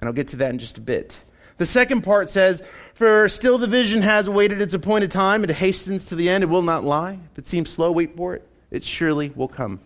And 0.00 0.08
I'll 0.08 0.14
get 0.14 0.28
to 0.28 0.36
that 0.36 0.50
in 0.50 0.58
just 0.58 0.78
a 0.78 0.80
bit. 0.80 1.18
The 1.58 1.66
second 1.66 2.02
part 2.02 2.30
says, 2.30 2.62
For 2.94 3.28
still 3.28 3.58
the 3.58 3.66
vision 3.66 4.02
has 4.02 4.26
awaited 4.26 4.60
its 4.60 4.74
appointed 4.74 5.10
time, 5.10 5.44
it 5.44 5.50
hastens 5.50 6.06
to 6.08 6.16
the 6.16 6.28
end, 6.28 6.44
it 6.44 6.48
will 6.48 6.62
not 6.62 6.84
lie. 6.84 7.18
If 7.32 7.38
it 7.38 7.46
seems 7.46 7.70
slow, 7.70 7.92
wait 7.92 8.16
for 8.16 8.34
it. 8.34 8.46
It 8.70 8.84
surely 8.84 9.30
will 9.30 9.48
come. 9.48 9.80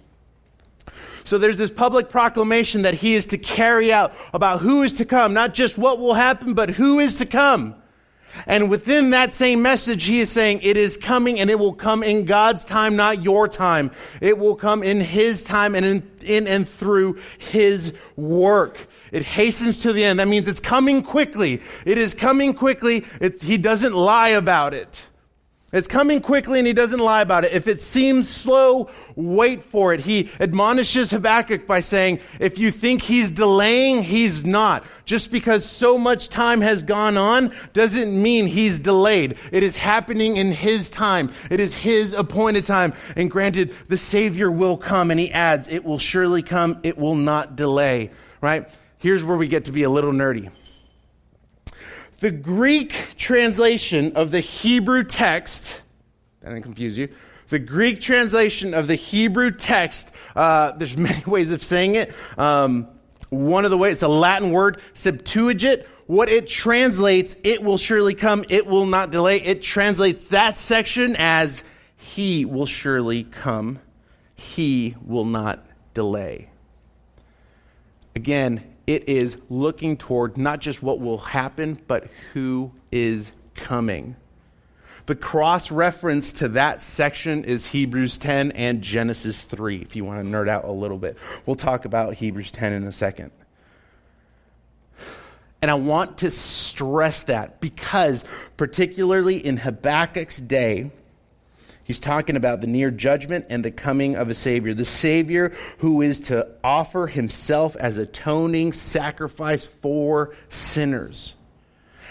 So 1.24 1.36
there's 1.36 1.58
this 1.58 1.70
public 1.70 2.08
proclamation 2.08 2.82
that 2.82 2.94
he 2.94 3.14
is 3.14 3.26
to 3.26 3.38
carry 3.38 3.92
out 3.92 4.14
about 4.32 4.60
who 4.60 4.82
is 4.82 4.94
to 4.94 5.04
come, 5.04 5.34
not 5.34 5.52
just 5.52 5.76
what 5.76 5.98
will 5.98 6.14
happen, 6.14 6.54
but 6.54 6.70
who 6.70 6.98
is 7.00 7.16
to 7.16 7.26
come. 7.26 7.74
And 8.46 8.70
within 8.70 9.10
that 9.10 9.32
same 9.34 9.62
message, 9.62 10.04
he 10.04 10.20
is 10.20 10.30
saying, 10.30 10.60
It 10.62 10.76
is 10.76 10.96
coming 10.96 11.40
and 11.40 11.50
it 11.50 11.58
will 11.58 11.72
come 11.72 12.02
in 12.02 12.24
God's 12.24 12.64
time, 12.64 12.96
not 12.96 13.22
your 13.22 13.48
time. 13.48 13.90
It 14.20 14.38
will 14.38 14.56
come 14.56 14.82
in 14.82 15.00
his 15.00 15.44
time 15.44 15.74
and 15.74 15.84
in, 15.84 16.10
in 16.22 16.46
and 16.46 16.68
through 16.68 17.18
his 17.38 17.92
work. 18.16 18.86
It 19.12 19.24
hastens 19.24 19.82
to 19.82 19.92
the 19.92 20.04
end. 20.04 20.18
That 20.18 20.28
means 20.28 20.48
it's 20.48 20.60
coming 20.60 21.02
quickly. 21.02 21.62
It 21.84 21.98
is 21.98 22.14
coming 22.14 22.54
quickly. 22.54 23.04
It, 23.20 23.42
he 23.42 23.56
doesn't 23.56 23.94
lie 23.94 24.28
about 24.28 24.74
it. 24.74 25.02
It's 25.70 25.88
coming 25.88 26.22
quickly 26.22 26.58
and 26.58 26.66
he 26.66 26.72
doesn't 26.72 27.00
lie 27.00 27.20
about 27.20 27.44
it. 27.44 27.52
If 27.52 27.68
it 27.68 27.82
seems 27.82 28.28
slow, 28.28 28.88
wait 29.18 29.64
for 29.64 29.92
it. 29.92 30.00
He 30.00 30.30
admonishes 30.38 31.10
Habakkuk 31.10 31.66
by 31.66 31.80
saying, 31.80 32.20
if 32.38 32.56
you 32.56 32.70
think 32.70 33.02
he's 33.02 33.32
delaying, 33.32 34.04
he's 34.04 34.44
not. 34.44 34.84
Just 35.04 35.32
because 35.32 35.64
so 35.64 35.98
much 35.98 36.28
time 36.28 36.60
has 36.60 36.84
gone 36.84 37.16
on 37.16 37.52
doesn't 37.72 38.22
mean 38.22 38.46
he's 38.46 38.78
delayed. 38.78 39.36
It 39.50 39.64
is 39.64 39.74
happening 39.74 40.36
in 40.36 40.52
his 40.52 40.88
time. 40.88 41.32
It 41.50 41.58
is 41.58 41.74
his 41.74 42.12
appointed 42.12 42.64
time. 42.64 42.94
And 43.16 43.28
granted, 43.28 43.74
the 43.88 43.96
Savior 43.96 44.52
will 44.52 44.76
come. 44.76 45.10
And 45.10 45.18
he 45.18 45.32
adds, 45.32 45.66
it 45.66 45.84
will 45.84 45.98
surely 45.98 46.42
come. 46.42 46.78
It 46.84 46.96
will 46.96 47.16
not 47.16 47.56
delay. 47.56 48.12
Right? 48.40 48.70
Here's 48.98 49.24
where 49.24 49.36
we 49.36 49.48
get 49.48 49.64
to 49.64 49.72
be 49.72 49.82
a 49.82 49.90
little 49.90 50.12
nerdy. 50.12 50.50
The 52.18 52.30
Greek 52.30 53.14
translation 53.16 54.14
of 54.14 54.30
the 54.30 54.40
Hebrew 54.40 55.02
text, 55.02 55.82
that 56.40 56.50
didn't 56.50 56.62
confuse 56.64 56.96
you. 56.96 57.08
The 57.48 57.58
Greek 57.58 58.00
translation 58.00 58.74
of 58.74 58.86
the 58.86 58.94
Hebrew 58.94 59.50
text, 59.50 60.10
uh, 60.36 60.72
there's 60.72 60.96
many 60.98 61.22
ways 61.24 61.50
of 61.50 61.62
saying 61.62 61.94
it. 61.94 62.14
Um, 62.36 62.88
one 63.30 63.64
of 63.64 63.70
the 63.70 63.78
ways, 63.78 63.94
it's 63.94 64.02
a 64.02 64.08
Latin 64.08 64.52
word, 64.52 64.80
Septuagint. 64.94 65.84
What 66.06 66.30
it 66.30 66.46
translates, 66.46 67.36
it 67.44 67.62
will 67.62 67.76
surely 67.76 68.14
come, 68.14 68.44
it 68.48 68.66
will 68.66 68.86
not 68.86 69.10
delay. 69.10 69.40
It 69.42 69.62
translates 69.62 70.26
that 70.28 70.56
section 70.56 71.16
as, 71.18 71.64
He 71.96 72.46
will 72.46 72.66
surely 72.66 73.24
come, 73.24 73.78
He 74.36 74.96
will 75.04 75.26
not 75.26 75.66
delay. 75.92 76.48
Again, 78.16 78.64
it 78.86 79.08
is 79.08 79.36
looking 79.50 79.98
toward 79.98 80.38
not 80.38 80.60
just 80.60 80.82
what 80.82 80.98
will 80.98 81.18
happen, 81.18 81.78
but 81.86 82.08
who 82.32 82.72
is 82.90 83.32
coming. 83.54 84.16
The 85.08 85.16
cross 85.16 85.70
reference 85.70 86.32
to 86.32 86.48
that 86.48 86.82
section 86.82 87.44
is 87.44 87.64
Hebrews 87.64 88.18
10 88.18 88.52
and 88.52 88.82
Genesis 88.82 89.40
3, 89.40 89.78
if 89.78 89.96
you 89.96 90.04
want 90.04 90.22
to 90.22 90.30
nerd 90.30 90.50
out 90.50 90.64
a 90.64 90.70
little 90.70 90.98
bit. 90.98 91.16
We'll 91.46 91.56
talk 91.56 91.86
about 91.86 92.12
Hebrews 92.12 92.52
10 92.52 92.74
in 92.74 92.84
a 92.84 92.92
second. 92.92 93.30
And 95.62 95.70
I 95.70 95.74
want 95.74 96.18
to 96.18 96.30
stress 96.30 97.22
that 97.22 97.58
because, 97.58 98.22
particularly 98.58 99.38
in 99.42 99.56
Habakkuk's 99.56 100.42
day, 100.42 100.90
He's 101.84 102.00
talking 102.00 102.36
about 102.36 102.60
the 102.60 102.66
near 102.66 102.90
judgment 102.90 103.46
and 103.48 103.64
the 103.64 103.70
coming 103.70 104.14
of 104.14 104.28
a 104.28 104.34
Savior. 104.34 104.74
The 104.74 104.84
Savior 104.84 105.54
who 105.78 106.02
is 106.02 106.20
to 106.20 106.46
offer 106.62 107.06
himself 107.06 107.76
as 107.76 107.96
atoning 107.96 108.74
sacrifice 108.74 109.64
for 109.64 110.34
sinners. 110.50 111.34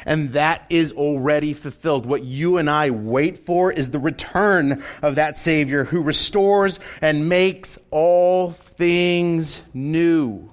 And 0.06 0.34
that 0.34 0.66
is 0.70 0.92
already 0.94 1.54
fulfilled. 1.54 2.06
What 2.06 2.24
you 2.24 2.58
and 2.58 2.70
I 2.70 2.90
wait 2.92 3.40
for 3.40 3.72
is 3.72 3.90
the 3.90 4.00
return 4.00 4.84
of 5.02 5.16
that 5.16 5.38
Savior 5.38 5.84
who 5.84 6.02
restores 6.02 6.80
and 7.02 7.30
makes 7.30 7.78
all 7.92 8.52
things 8.52 9.60
new. 9.74 10.50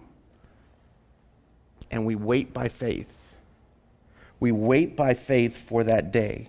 And 1.91 2.07
we 2.07 2.15
wait 2.15 2.53
by 2.53 2.69
faith. 2.69 3.09
We 4.41 4.53
wait 4.53 4.97
by 4.97 5.15
faith 5.15 5.57
for 5.57 5.85
that 5.85 6.11
day. 6.11 6.49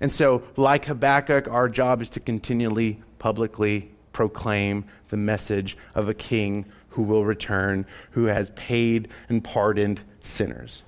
And 0.00 0.12
so, 0.12 0.42
like 0.56 0.86
Habakkuk, 0.86 1.48
our 1.48 1.68
job 1.68 2.02
is 2.02 2.10
to 2.10 2.20
continually 2.20 3.00
publicly 3.18 3.90
proclaim 4.12 4.84
the 5.08 5.16
message 5.16 5.76
of 5.94 6.08
a 6.08 6.14
king 6.14 6.66
who 6.90 7.02
will 7.02 7.24
return, 7.24 7.86
who 8.10 8.24
has 8.24 8.50
paid 8.50 9.08
and 9.28 9.42
pardoned 9.42 10.00
sinners. 10.20 10.82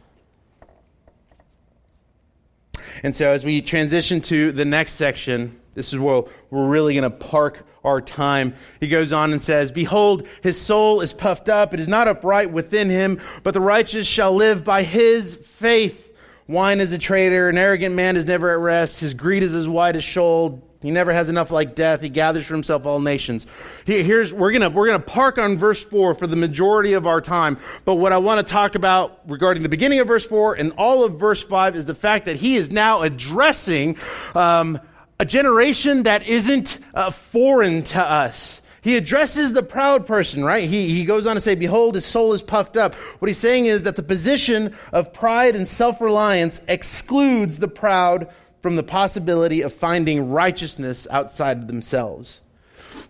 And 3.02 3.14
so, 3.14 3.32
as 3.32 3.44
we 3.44 3.60
transition 3.60 4.20
to 4.22 4.52
the 4.52 4.64
next 4.64 4.92
section, 4.92 5.60
this 5.74 5.92
is 5.92 5.98
where 5.98 6.22
we're 6.50 6.68
really 6.68 6.94
going 6.94 7.10
to 7.10 7.16
park 7.16 7.66
our 7.84 8.00
time. 8.00 8.54
He 8.80 8.88
goes 8.88 9.12
on 9.12 9.32
and 9.32 9.42
says, 9.42 9.70
Behold, 9.70 10.26
his 10.42 10.60
soul 10.60 11.00
is 11.00 11.12
puffed 11.12 11.48
up, 11.48 11.74
it 11.74 11.80
is 11.80 11.88
not 11.88 12.08
upright 12.08 12.50
within 12.50 12.88
him, 12.88 13.20
but 13.42 13.54
the 13.54 13.60
righteous 13.60 14.06
shall 14.06 14.34
live 14.34 14.64
by 14.64 14.82
his 14.82 15.36
faith. 15.36 16.12
Wine 16.46 16.80
is 16.80 16.92
a 16.92 16.98
traitor. 16.98 17.48
An 17.48 17.56
arrogant 17.56 17.94
man 17.94 18.16
is 18.16 18.26
never 18.26 18.50
at 18.50 18.58
rest. 18.58 19.00
His 19.00 19.14
greed 19.14 19.42
is 19.42 19.54
as 19.54 19.66
wide 19.66 19.96
as 19.96 20.04
Sheol. 20.04 20.62
He 20.84 20.90
never 20.90 21.14
has 21.14 21.30
enough 21.30 21.50
like 21.50 21.74
death. 21.74 22.02
He 22.02 22.10
gathers 22.10 22.44
for 22.44 22.52
himself 22.52 22.84
all 22.84 23.00
nations. 23.00 23.46
Here's, 23.86 24.34
we're 24.34 24.52
gonna, 24.52 24.68
we're 24.68 24.86
gonna 24.86 24.98
park 24.98 25.38
on 25.38 25.56
verse 25.56 25.82
four 25.82 26.14
for 26.14 26.26
the 26.26 26.36
majority 26.36 26.92
of 26.92 27.06
our 27.06 27.22
time. 27.22 27.56
But 27.86 27.94
what 27.94 28.12
I 28.12 28.18
want 28.18 28.46
to 28.46 28.52
talk 28.52 28.74
about 28.74 29.18
regarding 29.26 29.62
the 29.62 29.70
beginning 29.70 30.00
of 30.00 30.08
verse 30.08 30.26
four 30.26 30.52
and 30.52 30.72
all 30.72 31.02
of 31.02 31.18
verse 31.18 31.42
five 31.42 31.74
is 31.74 31.86
the 31.86 31.94
fact 31.94 32.26
that 32.26 32.36
he 32.36 32.56
is 32.56 32.70
now 32.70 33.00
addressing, 33.00 33.96
um, 34.34 34.78
a 35.18 35.24
generation 35.24 36.02
that 36.02 36.28
isn't 36.28 36.78
uh, 36.92 37.10
foreign 37.10 37.82
to 37.84 38.04
us. 38.04 38.60
He 38.82 38.98
addresses 38.98 39.54
the 39.54 39.62
proud 39.62 40.04
person, 40.04 40.44
right? 40.44 40.68
He, 40.68 40.94
he 40.94 41.06
goes 41.06 41.26
on 41.26 41.36
to 41.36 41.40
say, 41.40 41.54
Behold, 41.54 41.94
his 41.94 42.04
soul 42.04 42.34
is 42.34 42.42
puffed 42.42 42.76
up. 42.76 42.94
What 42.94 43.28
he's 43.28 43.38
saying 43.38 43.64
is 43.64 43.84
that 43.84 43.96
the 43.96 44.02
position 44.02 44.76
of 44.92 45.14
pride 45.14 45.56
and 45.56 45.66
self 45.66 46.02
reliance 46.02 46.60
excludes 46.68 47.58
the 47.58 47.68
proud 47.68 48.28
from 48.64 48.76
the 48.76 48.82
possibility 48.82 49.60
of 49.60 49.74
finding 49.74 50.30
righteousness 50.30 51.06
outside 51.10 51.58
of 51.58 51.66
themselves. 51.66 52.40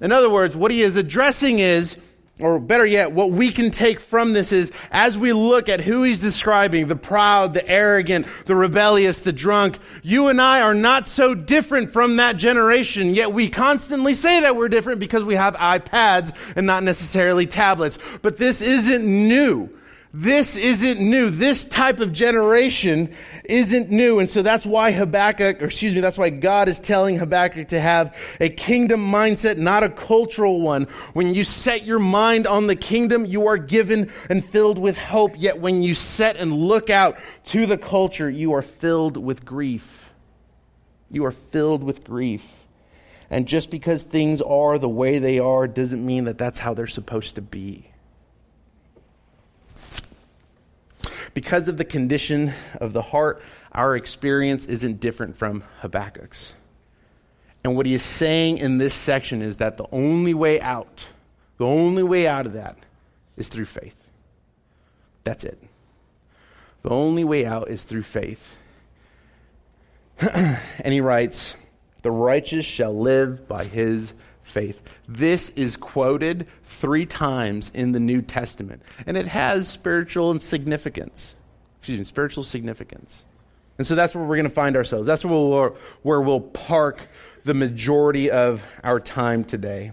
In 0.00 0.11
other 0.11 0.28
words, 0.28 0.56
what 0.56 0.73
he 0.73 0.82
is 0.82 0.96
addressing 0.96 1.61
is 1.61 1.96
or 2.40 2.58
better 2.58 2.84
yet, 2.84 3.12
what 3.12 3.30
we 3.30 3.52
can 3.52 3.70
take 3.70 4.00
from 4.00 4.32
this 4.32 4.50
is 4.50 4.73
as 4.90 5.16
we 5.16 5.32
look 5.32 5.68
at 5.68 5.80
who 5.80 6.02
he's 6.02 6.18
describing 6.18 6.88
the 6.88 6.96
proud, 6.96 7.54
the 7.54 7.64
arrogant, 7.68 8.26
the 8.46 8.56
rebellious, 8.56 9.20
the 9.20 9.32
drunk 9.32 9.78
you 10.02 10.26
and 10.26 10.40
I 10.40 10.61
are 10.61 10.75
not 10.75 11.06
so 11.06 11.37
different 11.37 11.92
from 11.92 12.16
that 12.16 12.37
generation, 12.37 13.14
yet 13.14 13.32
we 13.32 13.49
constantly 13.49 14.14
say 14.14 14.40
that 14.40 14.56
we're 14.56 14.68
different 14.68 14.99
because 14.99 15.25
we 15.25 15.37
have 15.37 15.54
iPads 15.54 16.34
and 16.56 16.66
not 16.66 16.82
necessarily 16.82 17.46
tablets. 17.46 18.00
But 18.23 18.38
this 18.38 18.61
isn't 18.61 19.04
new. 19.04 19.70
This 20.16 20.56
isn't 20.56 21.00
new. 21.00 21.28
This 21.28 21.64
type 21.64 21.99
of 21.99 22.12
generation 22.12 23.12
isn't 23.44 23.90
new. 23.90 24.21
And 24.21 24.30
so 24.30 24.42
that's 24.42 24.64
why 24.64 24.92
Habakkuk, 24.92 25.61
or 25.61 25.64
excuse 25.64 25.92
me, 25.92 26.00
that's 26.00 26.16
why 26.16 26.30
God 26.30 26.68
is 26.68 26.78
telling 26.78 27.18
Habakkuk 27.18 27.66
to 27.68 27.80
have 27.80 28.16
a 28.38 28.49
kingdom 28.49 29.00
mindset, 29.11 29.59
not 29.59 29.83
a 29.83 29.88
cultural 29.88 30.61
one. 30.61 30.85
When 31.14 31.35
you 31.35 31.42
set 31.42 31.85
your 31.85 31.99
mind 31.99 32.47
on 32.47 32.68
the 32.68 32.76
kingdom, 32.76 33.25
you 33.25 33.49
are 33.49 33.59
given 33.59 34.12
and 34.30 34.44
filled 34.44 34.78
with 34.78 34.97
hope. 34.97 35.35
Yet 35.37 35.59
when 35.59 35.83
you 35.83 35.97
set 35.97 36.37
and 36.37 36.52
look 36.52 36.90
out 36.90 37.18
to 37.47 37.66
the 37.66 37.76
culture, 37.76 38.30
you 38.30 38.52
are 38.54 38.62
filled 38.62 39.16
with 39.16 39.44
grief. 39.44 40.12
You 41.11 41.25
are 41.25 41.33
filled 41.33 41.83
with 41.83 42.04
grief. 42.04 42.49
And 43.30 43.49
just 43.49 43.68
because 43.68 44.04
things 44.04 44.40
are 44.40 44.78
the 44.78 44.88
way 44.88 45.18
they 45.18 45.40
are 45.40 45.66
doesn't 45.66 46.06
mean 46.06 46.25
that 46.26 46.38
that's 46.38 46.61
how 46.61 46.73
they're 46.73 46.87
supposed 46.87 47.35
to 47.35 47.42
be. 47.42 47.90
Because 51.35 51.67
of 51.69 51.76
the 51.76 51.85
condition 51.85 52.53
of 52.81 52.93
the 52.93 53.03
heart, 53.03 53.43
our 53.73 53.97
experience 53.97 54.67
isn't 54.67 55.00
different 55.00 55.37
from 55.37 55.64
Habakkuk's. 55.81 56.55
And 57.64 57.76
what 57.76 57.87
he 57.87 57.95
is 57.95 58.03
saying 58.03 58.59
in 58.59 58.79
this 58.79 58.95
section 58.95 59.43
is 59.43 59.57
that 59.57 59.76
the 59.76 59.87
only 59.91 60.33
way 60.35 60.61
out, 60.61 61.07
the 61.59 61.67
only 61.67 62.03
way 62.03 62.29
out 62.29 62.47
of 62.47 62.53
that 62.53 62.76
is 63.37 63.49
through 63.49 63.64
faith. 63.64 63.97
That's 65.25 65.45
it. 65.45 65.59
The 66.83 66.91
only 66.91 67.25
way 67.25 67.47
out 67.47 67.69
is 67.69 67.83
through 67.83 68.03
faith. 68.03 68.57
and 70.21 70.93
he 70.93 71.00
writes, 71.00 71.57
The 72.03 72.11
righteous 72.11 72.67
shall 72.67 72.97
live 72.97 73.49
by 73.49 73.64
his 73.64 74.12
faith. 74.44 74.80
This 75.08 75.50
is 75.50 75.76
quoted 75.76 76.46
three 76.62 77.06
times 77.06 77.72
in 77.74 77.90
the 77.90 78.00
New 78.00 78.22
Testament, 78.22 78.82
and 79.06 79.16
it 79.16 79.26
has 79.26 79.66
spiritual 79.66 80.38
significance. 80.38 81.34
Excuse 81.80 81.98
me, 81.98 82.04
spiritual 82.04 82.44
significance. 82.44 83.24
And 83.76 83.86
so 83.86 83.96
that's 83.96 84.14
where 84.14 84.24
we're 84.24 84.36
going 84.36 84.48
to 84.48 84.54
find 84.54 84.76
ourselves. 84.76 85.06
That's 85.06 85.24
where 85.24 85.34
we'll, 85.34 85.76
where 86.02 86.20
we'll 86.20 86.40
park 86.40 87.08
the 87.42 87.54
majority 87.54 88.30
of 88.30 88.62
our 88.84 89.00
time 89.00 89.44
today. 89.44 89.92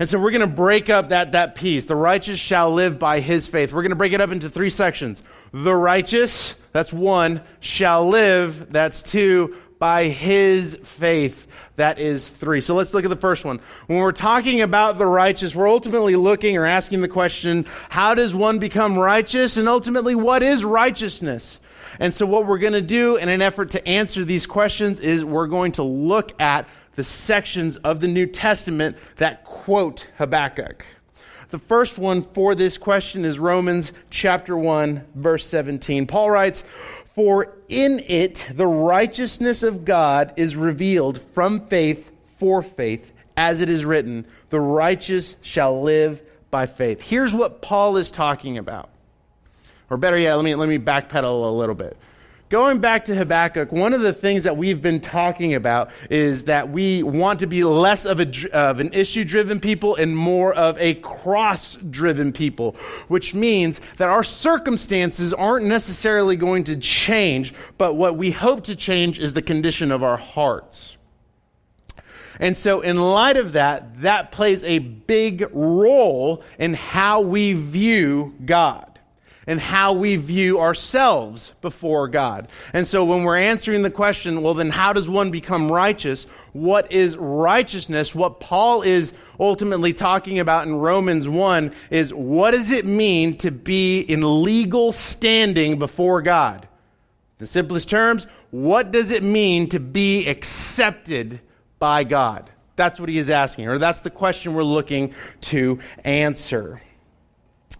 And 0.00 0.08
so 0.08 0.18
we're 0.18 0.30
going 0.30 0.40
to 0.40 0.46
break 0.46 0.90
up 0.90 1.10
that, 1.10 1.32
that 1.32 1.54
piece. 1.54 1.84
The 1.84 1.96
righteous 1.96 2.38
shall 2.38 2.72
live 2.72 2.98
by 2.98 3.20
his 3.20 3.46
faith. 3.46 3.72
We're 3.72 3.82
going 3.82 3.90
to 3.90 3.96
break 3.96 4.12
it 4.12 4.20
up 4.20 4.30
into 4.30 4.50
three 4.50 4.70
sections. 4.70 5.22
The 5.52 5.74
righteous, 5.74 6.54
that's 6.72 6.92
one, 6.92 7.42
shall 7.60 8.08
live, 8.08 8.72
that's 8.72 9.02
two, 9.02 9.56
by 9.78 10.06
his 10.06 10.76
faith. 10.82 11.46
That 11.76 11.98
is 11.98 12.28
three. 12.28 12.60
So 12.62 12.74
let's 12.74 12.94
look 12.94 13.04
at 13.04 13.10
the 13.10 13.16
first 13.16 13.44
one. 13.44 13.60
When 13.86 13.98
we're 13.98 14.12
talking 14.12 14.62
about 14.62 14.96
the 14.96 15.06
righteous, 15.06 15.54
we're 15.54 15.68
ultimately 15.68 16.16
looking 16.16 16.56
or 16.56 16.64
asking 16.64 17.02
the 17.02 17.08
question, 17.08 17.66
how 17.90 18.14
does 18.14 18.34
one 18.34 18.58
become 18.58 18.98
righteous? 18.98 19.56
And 19.58 19.68
ultimately, 19.68 20.14
what 20.14 20.42
is 20.42 20.64
righteousness? 20.64 21.58
And 21.98 22.14
so 22.14 22.26
what 22.26 22.46
we're 22.46 22.58
going 22.58 22.72
to 22.72 22.82
do 22.82 23.16
in 23.16 23.28
an 23.28 23.42
effort 23.42 23.70
to 23.70 23.86
answer 23.86 24.24
these 24.24 24.46
questions 24.46 25.00
is 25.00 25.24
we're 25.24 25.46
going 25.46 25.72
to 25.72 25.82
look 25.82 26.40
at 26.40 26.66
the 26.94 27.04
sections 27.04 27.76
of 27.78 28.00
the 28.00 28.08
New 28.08 28.26
Testament 28.26 28.96
that 29.16 29.44
quote 29.44 30.06
Habakkuk. 30.16 30.84
The 31.50 31.58
first 31.58 31.96
one 31.96 32.22
for 32.22 32.54
this 32.54 32.76
question 32.76 33.24
is 33.24 33.38
Romans 33.38 33.92
chapter 34.10 34.56
1 34.56 35.04
verse 35.14 35.46
17. 35.46 36.06
Paul 36.06 36.30
writes, 36.30 36.64
for 37.16 37.56
in 37.68 37.98
it 38.06 38.52
the 38.54 38.66
righteousness 38.66 39.64
of 39.64 39.84
God 39.84 40.34
is 40.36 40.54
revealed 40.54 41.20
from 41.34 41.66
faith 41.66 42.12
for 42.38 42.62
faith, 42.62 43.10
as 43.36 43.62
it 43.62 43.70
is 43.70 43.84
written, 43.84 44.26
the 44.50 44.60
righteous 44.60 45.36
shall 45.40 45.82
live 45.82 46.22
by 46.50 46.66
faith. 46.66 47.00
Here's 47.00 47.34
what 47.34 47.62
Paul 47.62 47.96
is 47.96 48.10
talking 48.10 48.58
about. 48.58 48.90
Or 49.88 49.96
better 49.96 50.18
yet, 50.18 50.34
let 50.34 50.44
me, 50.44 50.54
let 50.54 50.68
me 50.68 50.78
backpedal 50.78 51.48
a 51.48 51.50
little 51.50 51.74
bit. 51.74 51.96
Going 52.48 52.78
back 52.78 53.06
to 53.06 53.14
Habakkuk, 53.14 53.72
one 53.72 53.92
of 53.92 54.02
the 54.02 54.12
things 54.12 54.44
that 54.44 54.56
we've 54.56 54.80
been 54.80 55.00
talking 55.00 55.54
about 55.54 55.90
is 56.10 56.44
that 56.44 56.68
we 56.68 57.02
want 57.02 57.40
to 57.40 57.48
be 57.48 57.64
less 57.64 58.04
of, 58.04 58.20
a, 58.20 58.50
of 58.52 58.78
an 58.78 58.92
issue 58.92 59.24
driven 59.24 59.58
people 59.58 59.96
and 59.96 60.16
more 60.16 60.54
of 60.54 60.78
a 60.78 60.94
cross 60.94 61.74
driven 61.74 62.32
people, 62.32 62.76
which 63.08 63.34
means 63.34 63.80
that 63.96 64.08
our 64.08 64.22
circumstances 64.22 65.34
aren't 65.34 65.66
necessarily 65.66 66.36
going 66.36 66.62
to 66.64 66.76
change, 66.76 67.52
but 67.78 67.94
what 67.94 68.16
we 68.16 68.30
hope 68.30 68.62
to 68.64 68.76
change 68.76 69.18
is 69.18 69.32
the 69.32 69.42
condition 69.42 69.90
of 69.90 70.04
our 70.04 70.16
hearts. 70.16 70.96
And 72.38 72.56
so, 72.56 72.80
in 72.80 72.94
light 72.94 73.38
of 73.38 73.54
that, 73.54 74.02
that 74.02 74.30
plays 74.30 74.62
a 74.62 74.78
big 74.78 75.48
role 75.52 76.44
in 76.60 76.74
how 76.74 77.22
we 77.22 77.54
view 77.54 78.36
God 78.44 78.95
and 79.46 79.60
how 79.60 79.92
we 79.92 80.16
view 80.16 80.60
ourselves 80.60 81.52
before 81.60 82.08
God. 82.08 82.48
And 82.72 82.86
so 82.86 83.04
when 83.04 83.22
we're 83.22 83.38
answering 83.38 83.82
the 83.82 83.90
question, 83.90 84.42
well, 84.42 84.54
then 84.54 84.70
how 84.70 84.92
does 84.92 85.08
one 85.08 85.30
become 85.30 85.70
righteous? 85.70 86.26
What 86.52 86.90
is 86.90 87.16
righteousness? 87.16 88.14
What 88.14 88.40
Paul 88.40 88.82
is 88.82 89.12
ultimately 89.38 89.92
talking 89.92 90.38
about 90.38 90.66
in 90.66 90.74
Romans 90.74 91.28
1 91.28 91.72
is 91.90 92.12
what 92.12 92.52
does 92.52 92.70
it 92.70 92.86
mean 92.86 93.36
to 93.38 93.50
be 93.50 94.00
in 94.00 94.42
legal 94.42 94.92
standing 94.92 95.78
before 95.78 96.22
God? 96.22 96.66
In 97.38 97.46
simplest 97.46 97.88
terms, 97.90 98.26
what 98.50 98.90
does 98.90 99.10
it 99.10 99.22
mean 99.22 99.68
to 99.68 99.78
be 99.78 100.26
accepted 100.26 101.40
by 101.78 102.04
God? 102.04 102.50
That's 102.76 102.98
what 102.98 103.08
he 103.08 103.18
is 103.18 103.30
asking, 103.30 103.68
or 103.68 103.78
that's 103.78 104.00
the 104.00 104.10
question 104.10 104.54
we're 104.54 104.62
looking 104.62 105.14
to 105.42 105.78
answer. 106.04 106.80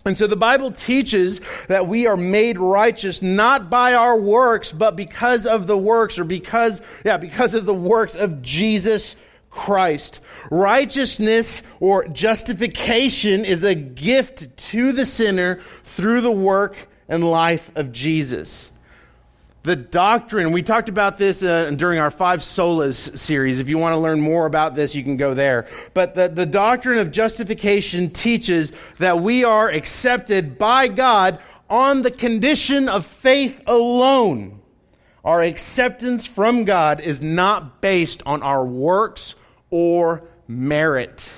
And 0.06 0.16
so 0.16 0.28
the 0.28 0.36
Bible 0.36 0.70
teaches 0.70 1.40
that 1.66 1.88
we 1.88 2.06
are 2.06 2.16
made 2.16 2.58
righteous 2.58 3.22
not 3.22 3.68
by 3.68 3.94
our 3.94 4.18
works, 4.18 4.70
but 4.70 4.94
because 4.94 5.46
of 5.46 5.66
the 5.66 5.76
works, 5.76 6.18
or 6.18 6.24
because, 6.24 6.80
yeah, 7.04 7.16
because 7.16 7.54
of 7.54 7.66
the 7.66 7.74
works 7.74 8.14
of 8.14 8.40
Jesus 8.40 9.16
Christ. 9.50 10.20
Righteousness 10.50 11.64
or 11.80 12.06
justification 12.06 13.44
is 13.44 13.64
a 13.64 13.74
gift 13.74 14.56
to 14.56 14.92
the 14.92 15.04
sinner 15.04 15.60
through 15.82 16.20
the 16.20 16.30
work 16.30 16.88
and 17.08 17.24
life 17.24 17.72
of 17.74 17.90
Jesus 17.90 18.70
the 19.66 19.74
doctrine, 19.74 20.52
we 20.52 20.62
talked 20.62 20.88
about 20.88 21.18
this 21.18 21.42
uh, 21.42 21.70
during 21.70 21.98
our 21.98 22.12
Five 22.12 22.38
Solas 22.38 23.18
series. 23.18 23.58
If 23.58 23.68
you 23.68 23.78
want 23.78 23.94
to 23.94 23.98
learn 23.98 24.20
more 24.20 24.46
about 24.46 24.76
this, 24.76 24.94
you 24.94 25.02
can 25.02 25.16
go 25.16 25.34
there. 25.34 25.66
But 25.92 26.14
the, 26.14 26.28
the 26.28 26.46
doctrine 26.46 27.00
of 27.00 27.10
justification 27.10 28.10
teaches 28.10 28.70
that 28.98 29.20
we 29.20 29.42
are 29.42 29.68
accepted 29.68 30.56
by 30.56 30.86
God 30.86 31.40
on 31.68 32.02
the 32.02 32.12
condition 32.12 32.88
of 32.88 33.04
faith 33.04 33.60
alone. 33.66 34.60
Our 35.24 35.42
acceptance 35.42 36.26
from 36.26 36.64
God 36.64 37.00
is 37.00 37.20
not 37.20 37.80
based 37.80 38.22
on 38.24 38.44
our 38.44 38.64
works 38.64 39.34
or 39.70 40.22
merit 40.46 41.28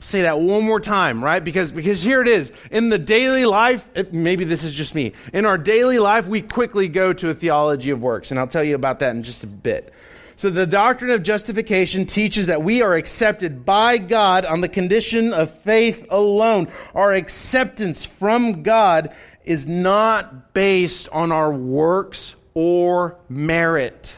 say 0.00 0.22
that 0.22 0.40
one 0.40 0.64
more 0.64 0.80
time, 0.80 1.22
right? 1.22 1.42
Because, 1.42 1.72
because 1.72 2.02
here 2.02 2.20
it 2.20 2.28
is. 2.28 2.52
In 2.70 2.88
the 2.88 2.98
daily 2.98 3.46
life, 3.46 3.86
it, 3.94 4.12
maybe 4.12 4.44
this 4.44 4.64
is 4.64 4.74
just 4.74 4.94
me. 4.94 5.12
In 5.32 5.46
our 5.46 5.58
daily 5.58 5.98
life, 5.98 6.26
we 6.26 6.42
quickly 6.42 6.88
go 6.88 7.12
to 7.12 7.30
a 7.30 7.34
theology 7.34 7.90
of 7.90 8.02
works, 8.02 8.30
and 8.30 8.40
I'll 8.40 8.46
tell 8.46 8.64
you 8.64 8.74
about 8.74 8.98
that 9.00 9.14
in 9.14 9.22
just 9.22 9.44
a 9.44 9.46
bit. 9.46 9.92
So, 10.36 10.48
the 10.48 10.66
doctrine 10.66 11.10
of 11.10 11.22
justification 11.22 12.06
teaches 12.06 12.46
that 12.46 12.62
we 12.62 12.80
are 12.80 12.94
accepted 12.94 13.66
by 13.66 13.98
God 13.98 14.46
on 14.46 14.62
the 14.62 14.70
condition 14.70 15.34
of 15.34 15.52
faith 15.60 16.06
alone. 16.08 16.68
Our 16.94 17.12
acceptance 17.12 18.04
from 18.04 18.62
God 18.62 19.14
is 19.44 19.66
not 19.66 20.54
based 20.54 21.10
on 21.10 21.30
our 21.30 21.52
works 21.52 22.36
or 22.54 23.16
merit. 23.28 24.14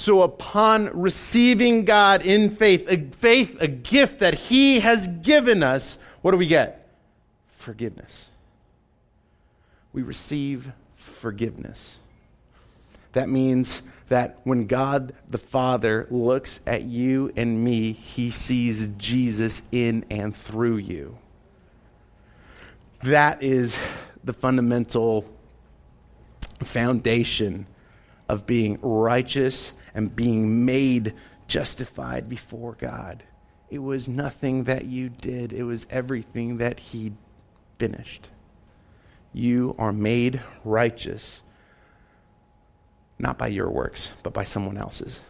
So, 0.00 0.22
upon 0.22 0.98
receiving 0.98 1.84
God 1.84 2.22
in 2.22 2.56
faith, 2.56 2.90
a 2.90 2.96
faith, 3.18 3.58
a 3.60 3.68
gift 3.68 4.20
that 4.20 4.32
He 4.32 4.80
has 4.80 5.06
given 5.06 5.62
us, 5.62 5.98
what 6.22 6.30
do 6.30 6.38
we 6.38 6.46
get? 6.46 6.88
Forgiveness. 7.52 8.30
We 9.92 10.00
receive 10.00 10.72
forgiveness. 10.96 11.98
That 13.12 13.28
means 13.28 13.82
that 14.08 14.38
when 14.44 14.68
God 14.68 15.12
the 15.28 15.36
Father 15.36 16.06
looks 16.10 16.60
at 16.66 16.84
you 16.84 17.30
and 17.36 17.62
me, 17.62 17.92
He 17.92 18.30
sees 18.30 18.88
Jesus 18.96 19.60
in 19.70 20.06
and 20.08 20.34
through 20.34 20.78
you. 20.78 21.18
That 23.02 23.42
is 23.42 23.78
the 24.24 24.32
fundamental 24.32 25.26
foundation 26.62 27.66
of 28.30 28.46
being 28.46 28.78
righteous 28.80 29.72
and 29.94 30.14
being 30.14 30.64
made 30.64 31.14
justified 31.48 32.28
before 32.28 32.74
God 32.78 33.24
It 33.70 33.78
was 33.80 34.08
nothing 34.08 34.64
that 34.64 34.86
you 34.86 35.08
did, 35.08 35.52
it 35.52 35.64
was 35.64 35.86
everything 35.90 36.58
that 36.58 36.80
He 36.80 37.12
finished. 37.78 38.28
You 39.32 39.76
are 39.78 39.92
made 39.92 40.40
righteous, 40.64 41.42
not 43.18 43.38
by 43.38 43.48
your 43.48 43.70
works, 43.70 44.10
but 44.24 44.32
by 44.32 44.44
someone 44.44 44.76
else's. 44.76 45.20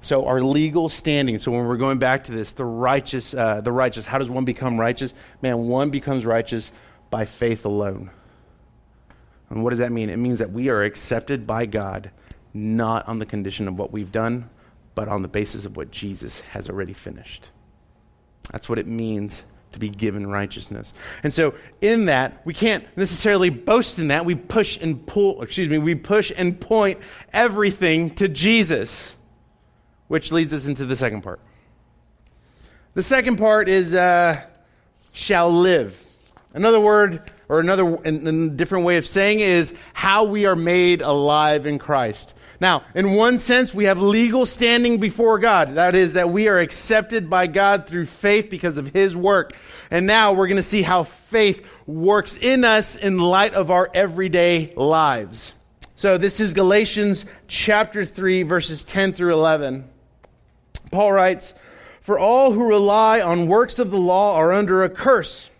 So 0.00 0.26
our 0.26 0.40
legal 0.40 0.88
standing. 0.88 1.38
So 1.38 1.50
when 1.52 1.66
we're 1.66 1.76
going 1.76 1.98
back 1.98 2.24
to 2.24 2.32
this, 2.32 2.52
the 2.54 2.64
righteous, 2.64 3.34
uh, 3.34 3.60
the 3.60 3.72
righteous. 3.72 4.06
How 4.06 4.18
does 4.18 4.30
one 4.30 4.44
become 4.44 4.78
righteous? 4.78 5.12
Man, 5.42 5.58
one 5.68 5.90
becomes 5.90 6.24
righteous 6.24 6.70
by 7.10 7.24
faith 7.24 7.64
alone. 7.64 8.10
And 9.50 9.62
what 9.62 9.70
does 9.70 9.80
that 9.80 9.92
mean? 9.92 10.08
It 10.08 10.16
means 10.16 10.38
that 10.38 10.52
we 10.52 10.68
are 10.68 10.82
accepted 10.82 11.46
by 11.46 11.66
God, 11.66 12.10
not 12.54 13.06
on 13.08 13.18
the 13.18 13.26
condition 13.26 13.68
of 13.68 13.78
what 13.78 13.92
we've 13.92 14.12
done, 14.12 14.48
but 14.94 15.08
on 15.08 15.22
the 15.22 15.28
basis 15.28 15.64
of 15.64 15.76
what 15.76 15.90
Jesus 15.90 16.40
has 16.40 16.68
already 16.68 16.92
finished. 16.92 17.48
That's 18.52 18.68
what 18.68 18.78
it 18.78 18.86
means 18.86 19.44
to 19.72 19.78
be 19.78 19.88
given 19.88 20.26
righteousness. 20.26 20.92
And 21.22 21.32
so 21.32 21.54
in 21.80 22.06
that, 22.06 22.44
we 22.44 22.54
can't 22.54 22.84
necessarily 22.96 23.50
boast 23.50 23.98
in 23.98 24.08
that. 24.08 24.24
We 24.24 24.34
push 24.34 24.78
and 24.80 25.04
pull, 25.06 25.42
excuse 25.42 25.68
me, 25.68 25.78
we 25.78 25.94
push 25.94 26.32
and 26.36 26.60
point 26.60 26.98
everything 27.32 28.10
to 28.16 28.28
Jesus 28.28 29.16
which 30.10 30.32
leads 30.32 30.52
us 30.52 30.66
into 30.66 30.84
the 30.84 30.96
second 30.96 31.22
part. 31.22 31.38
The 32.94 33.02
second 33.04 33.36
part 33.36 33.68
is 33.68 33.94
uh, 33.94 34.42
shall 35.12 35.52
live. 35.52 36.04
Another 36.52 36.80
word, 36.80 37.30
or 37.50 37.58
another 37.58 37.96
and 38.04 38.56
different 38.56 38.84
way 38.84 38.96
of 38.96 39.04
saying 39.04 39.40
is 39.40 39.74
how 39.92 40.22
we 40.22 40.46
are 40.46 40.54
made 40.54 41.02
alive 41.02 41.66
in 41.66 41.80
Christ. 41.80 42.32
Now, 42.60 42.84
in 42.94 43.14
one 43.14 43.40
sense, 43.40 43.74
we 43.74 43.86
have 43.86 44.00
legal 44.00 44.46
standing 44.46 45.00
before 45.00 45.40
God. 45.40 45.74
That 45.74 45.96
is, 45.96 46.12
that 46.12 46.30
we 46.30 46.46
are 46.46 46.60
accepted 46.60 47.28
by 47.28 47.48
God 47.48 47.88
through 47.88 48.06
faith 48.06 48.50
because 48.50 48.78
of 48.78 48.86
His 48.86 49.16
work. 49.16 49.54
And 49.90 50.06
now 50.06 50.32
we're 50.32 50.46
going 50.46 50.58
to 50.58 50.62
see 50.62 50.82
how 50.82 51.02
faith 51.02 51.68
works 51.86 52.36
in 52.36 52.64
us 52.64 52.94
in 52.94 53.18
light 53.18 53.54
of 53.54 53.72
our 53.72 53.90
everyday 53.92 54.72
lives. 54.76 55.52
So, 55.96 56.18
this 56.18 56.38
is 56.38 56.54
Galatians 56.54 57.24
chapter 57.48 58.04
3, 58.04 58.44
verses 58.44 58.84
10 58.84 59.14
through 59.14 59.32
11. 59.32 59.90
Paul 60.92 61.10
writes, 61.10 61.52
For 62.00 62.16
all 62.16 62.52
who 62.52 62.68
rely 62.68 63.20
on 63.20 63.48
works 63.48 63.80
of 63.80 63.90
the 63.90 63.98
law 63.98 64.36
are 64.36 64.52
under 64.52 64.84
a 64.84 64.88
curse. 64.88 65.50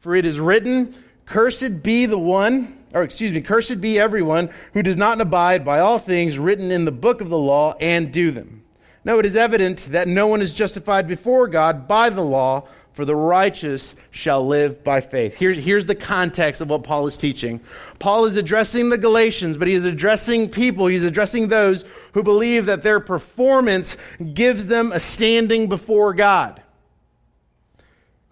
For 0.00 0.14
it 0.14 0.26
is 0.26 0.38
written, 0.38 0.94
Cursed 1.26 1.82
be 1.82 2.06
the 2.06 2.18
one, 2.18 2.78
or 2.92 3.02
excuse 3.02 3.32
me, 3.32 3.40
cursed 3.40 3.80
be 3.80 3.98
everyone 3.98 4.50
who 4.72 4.82
does 4.82 4.96
not 4.96 5.20
abide 5.20 5.64
by 5.64 5.80
all 5.80 5.98
things 5.98 6.38
written 6.38 6.70
in 6.70 6.84
the 6.84 6.92
book 6.92 7.20
of 7.20 7.30
the 7.30 7.38
law 7.38 7.74
and 7.80 8.12
do 8.12 8.30
them. 8.30 8.62
Now 9.04 9.18
it 9.18 9.26
is 9.26 9.36
evident 9.36 9.78
that 9.90 10.08
no 10.08 10.26
one 10.26 10.42
is 10.42 10.52
justified 10.52 11.06
before 11.06 11.48
God 11.48 11.86
by 11.86 12.10
the 12.10 12.22
law, 12.24 12.66
for 12.94 13.04
the 13.04 13.16
righteous 13.16 13.94
shall 14.10 14.46
live 14.46 14.84
by 14.84 15.00
faith. 15.00 15.34
Here's, 15.34 15.56
here's 15.56 15.86
the 15.86 15.96
context 15.96 16.60
of 16.60 16.70
what 16.70 16.84
Paul 16.84 17.06
is 17.08 17.16
teaching. 17.16 17.60
Paul 17.98 18.24
is 18.24 18.36
addressing 18.36 18.88
the 18.88 18.98
Galatians, 18.98 19.56
but 19.56 19.66
he 19.66 19.74
is 19.74 19.84
addressing 19.84 20.48
people, 20.48 20.86
he's 20.86 21.04
addressing 21.04 21.48
those 21.48 21.84
who 22.12 22.22
believe 22.22 22.66
that 22.66 22.82
their 22.82 23.00
performance 23.00 23.96
gives 24.32 24.66
them 24.66 24.92
a 24.92 25.00
standing 25.00 25.68
before 25.68 26.14
God. 26.14 26.62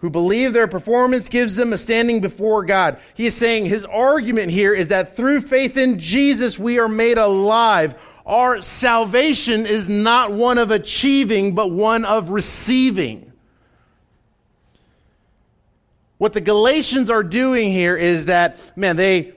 Who 0.02 0.10
believe 0.10 0.52
their 0.52 0.66
performance 0.66 1.28
gives 1.28 1.54
them 1.54 1.72
a 1.72 1.78
standing 1.78 2.20
before 2.20 2.64
God. 2.64 2.98
He 3.14 3.26
is 3.26 3.36
saying 3.36 3.66
his 3.66 3.84
argument 3.84 4.50
here 4.50 4.74
is 4.74 4.88
that 4.88 5.16
through 5.16 5.42
faith 5.42 5.76
in 5.76 6.00
Jesus 6.00 6.58
we 6.58 6.80
are 6.80 6.88
made 6.88 7.18
alive. 7.18 7.94
Our 8.26 8.62
salvation 8.62 9.64
is 9.64 9.88
not 9.88 10.32
one 10.32 10.58
of 10.58 10.72
achieving, 10.72 11.54
but 11.54 11.70
one 11.70 12.04
of 12.04 12.30
receiving. 12.30 13.32
What 16.18 16.32
the 16.32 16.40
Galatians 16.40 17.08
are 17.08 17.22
doing 17.22 17.70
here 17.70 17.96
is 17.96 18.26
that, 18.26 18.60
man, 18.76 18.96
they 18.96 19.34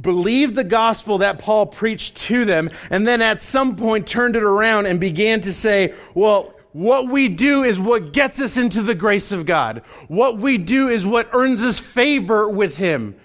believed 0.00 0.54
the 0.54 0.62
gospel 0.62 1.18
that 1.18 1.40
Paul 1.40 1.66
preached 1.66 2.16
to 2.28 2.44
them, 2.44 2.70
and 2.90 3.04
then 3.04 3.20
at 3.22 3.42
some 3.42 3.74
point 3.74 4.06
turned 4.06 4.36
it 4.36 4.44
around 4.44 4.86
and 4.86 5.00
began 5.00 5.40
to 5.40 5.52
say, 5.52 5.94
well, 6.14 6.52
what 6.76 7.08
we 7.08 7.28
do 7.28 7.62
is 7.62 7.80
what 7.80 8.12
gets 8.12 8.40
us 8.40 8.56
into 8.56 8.82
the 8.82 8.94
grace 8.94 9.32
of 9.32 9.46
God. 9.46 9.82
What 10.08 10.38
we 10.38 10.58
do 10.58 10.88
is 10.88 11.06
what 11.06 11.30
earns 11.32 11.62
us 11.62 11.78
favor 11.78 12.48
with 12.48 12.76
Him. 12.76 13.16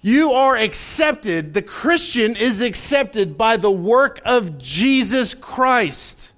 You 0.00 0.32
are 0.32 0.56
accepted, 0.56 1.54
the 1.54 1.62
Christian 1.62 2.34
is 2.34 2.60
accepted 2.60 3.38
by 3.38 3.56
the 3.56 3.70
work 3.70 4.20
of 4.24 4.58
Jesus 4.58 5.34
Christ 5.34 6.32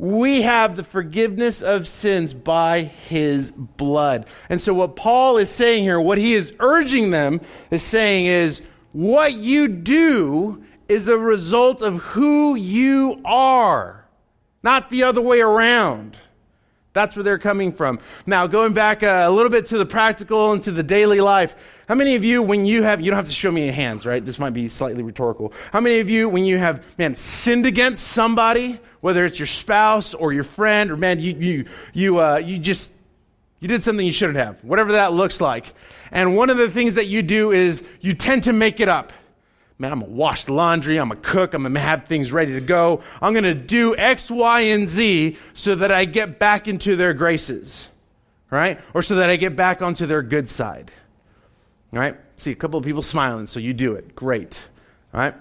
we 0.00 0.40
have 0.40 0.76
the 0.76 0.82
forgiveness 0.82 1.60
of 1.60 1.86
sins 1.86 2.32
by 2.32 2.84
his 2.84 3.50
blood. 3.50 4.26
And 4.48 4.58
so, 4.58 4.72
what 4.72 4.96
Paul 4.96 5.36
is 5.36 5.50
saying 5.50 5.82
here, 5.82 6.00
what 6.00 6.16
he 6.16 6.32
is 6.32 6.54
urging 6.58 7.10
them 7.10 7.42
is 7.70 7.82
saying 7.82 8.24
is, 8.24 8.62
what 8.92 9.34
you 9.34 9.68
do 9.68 10.64
is 10.90 11.08
a 11.08 11.16
result 11.16 11.82
of 11.82 12.02
who 12.02 12.56
you 12.56 13.20
are, 13.24 14.04
not 14.62 14.90
the 14.90 15.04
other 15.04 15.20
way 15.20 15.40
around. 15.40 16.16
That's 16.92 17.14
where 17.14 17.22
they're 17.22 17.38
coming 17.38 17.70
from. 17.70 18.00
Now, 18.26 18.48
going 18.48 18.72
back 18.72 19.04
a 19.04 19.28
little 19.28 19.50
bit 19.50 19.66
to 19.66 19.78
the 19.78 19.86
practical 19.86 20.52
and 20.52 20.60
to 20.64 20.72
the 20.72 20.82
daily 20.82 21.20
life, 21.20 21.54
how 21.86 21.94
many 21.94 22.16
of 22.16 22.24
you, 22.24 22.42
when 22.42 22.66
you 22.66 22.82
have, 22.82 23.00
you 23.00 23.08
don't 23.08 23.16
have 23.16 23.26
to 23.26 23.32
show 23.32 23.52
me 23.52 23.66
your 23.66 23.72
hands, 23.72 24.04
right? 24.04 24.24
This 24.24 24.40
might 24.40 24.50
be 24.50 24.68
slightly 24.68 25.04
rhetorical. 25.04 25.52
How 25.72 25.80
many 25.80 26.00
of 26.00 26.10
you, 26.10 26.28
when 26.28 26.44
you 26.44 26.58
have, 26.58 26.82
man, 26.98 27.14
sinned 27.14 27.66
against 27.66 28.08
somebody, 28.08 28.80
whether 29.00 29.24
it's 29.24 29.38
your 29.38 29.46
spouse 29.46 30.12
or 30.12 30.32
your 30.32 30.42
friend, 30.42 30.90
or 30.90 30.96
man, 30.96 31.20
you, 31.20 31.32
you, 31.34 31.64
you, 31.92 32.20
uh, 32.20 32.36
you 32.38 32.58
just, 32.58 32.92
you 33.60 33.68
did 33.68 33.84
something 33.84 34.04
you 34.04 34.12
shouldn't 34.12 34.38
have, 34.38 34.62
whatever 34.64 34.92
that 34.92 35.12
looks 35.12 35.40
like. 35.40 35.72
And 36.10 36.36
one 36.36 36.50
of 36.50 36.56
the 36.56 36.68
things 36.68 36.94
that 36.94 37.06
you 37.06 37.22
do 37.22 37.52
is 37.52 37.84
you 38.00 38.12
tend 38.12 38.42
to 38.44 38.52
make 38.52 38.80
it 38.80 38.88
up. 38.88 39.12
Man, 39.80 39.92
I'm 39.92 40.00
gonna 40.00 40.12
wash 40.12 40.44
the 40.44 40.52
laundry, 40.52 40.98
I'm 40.98 41.08
gonna 41.08 41.20
cook, 41.22 41.54
I'm 41.54 41.62
gonna 41.62 41.80
have 41.80 42.04
things 42.04 42.32
ready 42.32 42.52
to 42.52 42.60
go. 42.60 43.00
I'm 43.22 43.32
gonna 43.32 43.54
do 43.54 43.96
X, 43.96 44.30
Y, 44.30 44.60
and 44.60 44.86
Z 44.86 45.38
so 45.54 45.74
that 45.74 45.90
I 45.90 46.04
get 46.04 46.38
back 46.38 46.68
into 46.68 46.96
their 46.96 47.14
graces, 47.14 47.88
right? 48.50 48.78
Or 48.92 49.00
so 49.00 49.14
that 49.14 49.30
I 49.30 49.36
get 49.36 49.56
back 49.56 49.80
onto 49.80 50.04
their 50.04 50.20
good 50.20 50.50
side. 50.50 50.92
All 51.94 51.98
right? 51.98 52.14
See 52.36 52.50
a 52.50 52.54
couple 52.54 52.78
of 52.78 52.84
people 52.84 53.00
smiling, 53.00 53.46
so 53.46 53.58
you 53.58 53.72
do 53.72 53.94
it. 53.94 54.14
Great. 54.14 54.60
All 55.14 55.20
right? 55.20 55.34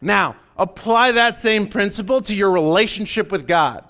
Now, 0.00 0.34
apply 0.56 1.12
that 1.12 1.38
same 1.38 1.68
principle 1.68 2.20
to 2.22 2.34
your 2.34 2.50
relationship 2.50 3.30
with 3.30 3.46
God. 3.46 3.84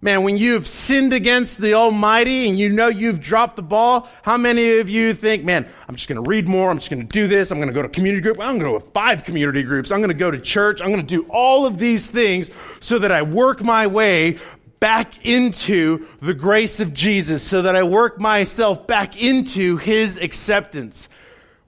Man, 0.00 0.22
when 0.22 0.38
you've 0.38 0.68
sinned 0.68 1.12
against 1.12 1.58
the 1.58 1.74
Almighty 1.74 2.48
and 2.48 2.56
you 2.56 2.68
know 2.68 2.86
you've 2.86 3.20
dropped 3.20 3.56
the 3.56 3.62
ball, 3.62 4.08
how 4.22 4.36
many 4.36 4.78
of 4.78 4.88
you 4.88 5.12
think, 5.12 5.42
man, 5.42 5.66
I'm 5.88 5.96
just 5.96 6.08
going 6.08 6.22
to 6.22 6.28
read 6.28 6.46
more, 6.46 6.70
I'm 6.70 6.78
just 6.78 6.88
going 6.88 7.04
to 7.04 7.12
do 7.12 7.26
this, 7.26 7.50
I'm 7.50 7.58
going 7.58 7.66
to 7.66 7.74
go 7.74 7.82
to 7.82 7.88
community 7.88 8.22
group, 8.22 8.38
I'm 8.38 8.58
going 8.58 8.74
to 8.74 8.78
go 8.78 8.78
to 8.78 8.92
five 8.92 9.24
community 9.24 9.64
groups, 9.64 9.90
I'm 9.90 9.98
going 9.98 10.08
to 10.10 10.14
go 10.14 10.30
to 10.30 10.38
church, 10.38 10.80
I'm 10.80 10.92
going 10.92 11.04
to 11.04 11.16
do 11.16 11.26
all 11.28 11.66
of 11.66 11.78
these 11.78 12.06
things 12.06 12.48
so 12.78 13.00
that 13.00 13.10
I 13.10 13.22
work 13.22 13.64
my 13.64 13.88
way 13.88 14.38
back 14.78 15.26
into 15.26 16.06
the 16.20 16.34
grace 16.34 16.78
of 16.78 16.94
Jesus 16.94 17.42
so 17.42 17.62
that 17.62 17.74
I 17.74 17.82
work 17.82 18.20
myself 18.20 18.86
back 18.86 19.20
into 19.20 19.78
his 19.78 20.16
acceptance. 20.16 21.08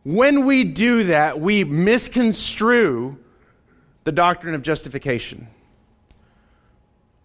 When 0.04 0.46
we 0.46 0.62
do 0.62 1.04
that, 1.04 1.40
we 1.40 1.64
misconstrue 1.64 3.18
the 4.04 4.12
doctrine 4.12 4.54
of 4.54 4.62
justification. 4.62 5.48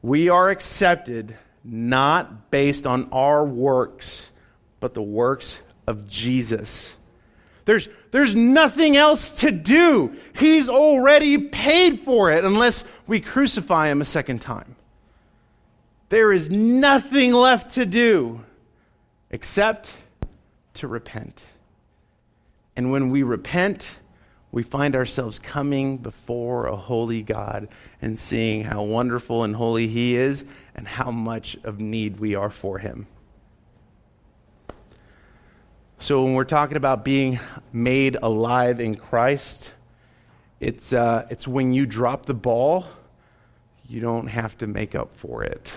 We 0.05 0.29
are 0.29 0.51
accepted 0.51 1.35
not 1.63 2.51
based 2.51 2.85
on 2.85 3.09
our 3.11 3.43
works, 3.43 4.31
but 4.79 4.93
the 4.93 5.01
works 5.01 5.57
of 5.87 6.07
Jesus. 6.07 6.95
There's, 7.65 7.89
there's 8.11 8.35
nothing 8.35 8.95
else 8.95 9.31
to 9.39 9.49
do. 9.49 10.15
He's 10.35 10.69
already 10.69 11.39
paid 11.39 12.01
for 12.01 12.29
it 12.29 12.45
unless 12.45 12.83
we 13.07 13.19
crucify 13.19 13.87
him 13.89 13.99
a 13.99 14.05
second 14.05 14.43
time. 14.43 14.75
There 16.09 16.31
is 16.31 16.51
nothing 16.51 17.33
left 17.33 17.73
to 17.73 17.87
do 17.87 18.45
except 19.31 19.91
to 20.75 20.87
repent. 20.87 21.41
And 22.75 22.91
when 22.91 23.09
we 23.09 23.23
repent, 23.23 23.89
we 24.51 24.61
find 24.61 24.95
ourselves 24.95 25.39
coming 25.39 25.97
before 25.97 26.67
a 26.67 26.75
holy 26.75 27.23
God 27.23 27.69
and 28.05 28.19
seeing 28.19 28.63
how 28.63 28.83
wonderful 28.83 29.43
and 29.43 29.55
holy 29.55 29.87
He 29.87 30.15
is 30.15 30.45
and 30.75 30.87
how 30.87 31.09
much 31.09 31.57
of 31.63 31.79
need 31.79 32.19
we 32.19 32.35
are 32.35 32.51
for 32.51 32.77
Him. 32.77 33.07
So, 35.97 36.23
when 36.23 36.35
we're 36.35 36.43
talking 36.43 36.77
about 36.77 37.03
being 37.03 37.39
made 37.73 38.15
alive 38.21 38.79
in 38.79 38.93
Christ, 38.93 39.71
it's, 40.59 40.93
uh, 40.93 41.25
it's 41.31 41.47
when 41.47 41.73
you 41.73 41.87
drop 41.87 42.27
the 42.27 42.35
ball, 42.35 42.85
you 43.87 44.01
don't 44.01 44.27
have 44.27 44.55
to 44.59 44.67
make 44.67 44.93
up 44.93 45.17
for 45.17 45.43
it. 45.43 45.73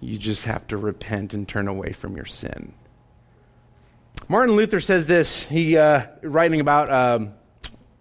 You 0.00 0.18
just 0.18 0.44
have 0.44 0.66
to 0.68 0.76
repent 0.76 1.32
and 1.32 1.48
turn 1.48 1.66
away 1.66 1.92
from 1.92 2.14
your 2.14 2.26
sin. 2.26 2.74
Martin 4.28 4.54
Luther 4.54 4.80
says 4.80 5.06
this. 5.06 5.44
He 5.44 5.78
uh, 5.78 6.08
writing 6.20 6.60
about 6.60 6.92
um, 6.92 7.32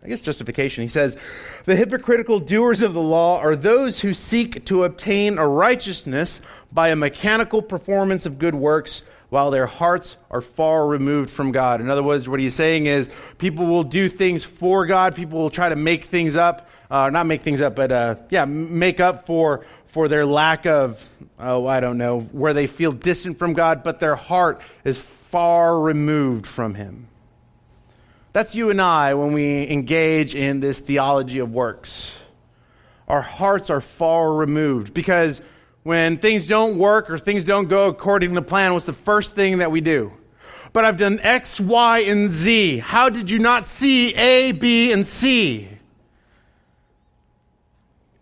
I 0.03 0.07
guess 0.07 0.21
justification. 0.21 0.81
He 0.81 0.87
says, 0.87 1.17
The 1.65 1.75
hypocritical 1.75 2.39
doers 2.39 2.81
of 2.81 2.93
the 2.93 3.01
law 3.01 3.39
are 3.39 3.55
those 3.55 3.99
who 3.99 4.13
seek 4.13 4.63
to 4.65 4.85
obtain 4.85 5.37
a 5.37 5.47
righteousness 5.47 6.39
by 6.71 6.89
a 6.89 6.95
mechanical 6.95 7.61
performance 7.61 8.25
of 8.25 8.39
good 8.39 8.55
works 8.55 9.01
while 9.29 9.51
their 9.51 9.67
hearts 9.67 10.17
are 10.31 10.41
far 10.41 10.87
removed 10.87 11.29
from 11.29 11.51
God. 11.51 11.81
In 11.81 11.89
other 11.89 12.01
words, 12.01 12.27
what 12.27 12.39
he's 12.39 12.55
saying 12.55 12.85
is 12.85 13.09
people 13.37 13.65
will 13.65 13.83
do 13.83 14.09
things 14.09 14.43
for 14.43 14.85
God, 14.85 15.15
people 15.15 15.39
will 15.39 15.49
try 15.49 15.69
to 15.69 15.75
make 15.75 16.05
things 16.05 16.35
up, 16.35 16.67
uh, 16.89 17.09
not 17.09 17.25
make 17.25 17.41
things 17.41 17.61
up, 17.61 17.75
but 17.75 17.91
uh, 17.91 18.15
yeah, 18.29 18.45
make 18.45 18.99
up 18.99 19.27
for, 19.27 19.65
for 19.87 20.07
their 20.07 20.25
lack 20.25 20.65
of, 20.65 21.05
oh, 21.39 21.67
I 21.67 21.79
don't 21.79 21.97
know, 21.97 22.21
where 22.21 22.53
they 22.53 22.67
feel 22.67 22.91
distant 22.91 23.37
from 23.37 23.53
God, 23.53 23.83
but 23.83 23.99
their 23.99 24.15
heart 24.15 24.61
is 24.83 24.97
far 24.97 25.79
removed 25.79 26.47
from 26.47 26.73
Him. 26.73 27.07
That's 28.31 28.53
you 28.53 28.69
and 28.69 28.79
I 28.79 29.15
when 29.15 29.33
we 29.33 29.67
engage 29.69 30.35
in 30.35 30.59
this 30.59 30.79
theology 30.79 31.39
of 31.39 31.51
works. 31.51 32.11
Our 33.07 33.21
hearts 33.21 33.69
are 33.69 33.81
far 33.81 34.31
removed 34.31 34.93
because 34.93 35.41
when 35.81 36.17
things 36.17 36.47
don't 36.47 36.77
work 36.77 37.09
or 37.09 37.17
things 37.17 37.43
don't 37.43 37.67
go 37.67 37.87
according 37.87 38.35
to 38.35 38.41
plan, 38.43 38.73
what's 38.73 38.85
the 38.85 38.93
first 38.93 39.33
thing 39.33 39.57
that 39.57 39.71
we 39.71 39.81
do? 39.81 40.13
But 40.73 40.85
I've 40.85 40.97
done 40.97 41.19
X, 41.23 41.59
Y, 41.59 41.99
and 41.99 42.29
Z. 42.29 42.77
How 42.77 43.09
did 43.09 43.31
you 43.31 43.39
not 43.39 43.65
see 43.65 44.13
A, 44.15 44.51
B, 44.51 44.91
and 44.91 45.07
C? 45.07 45.67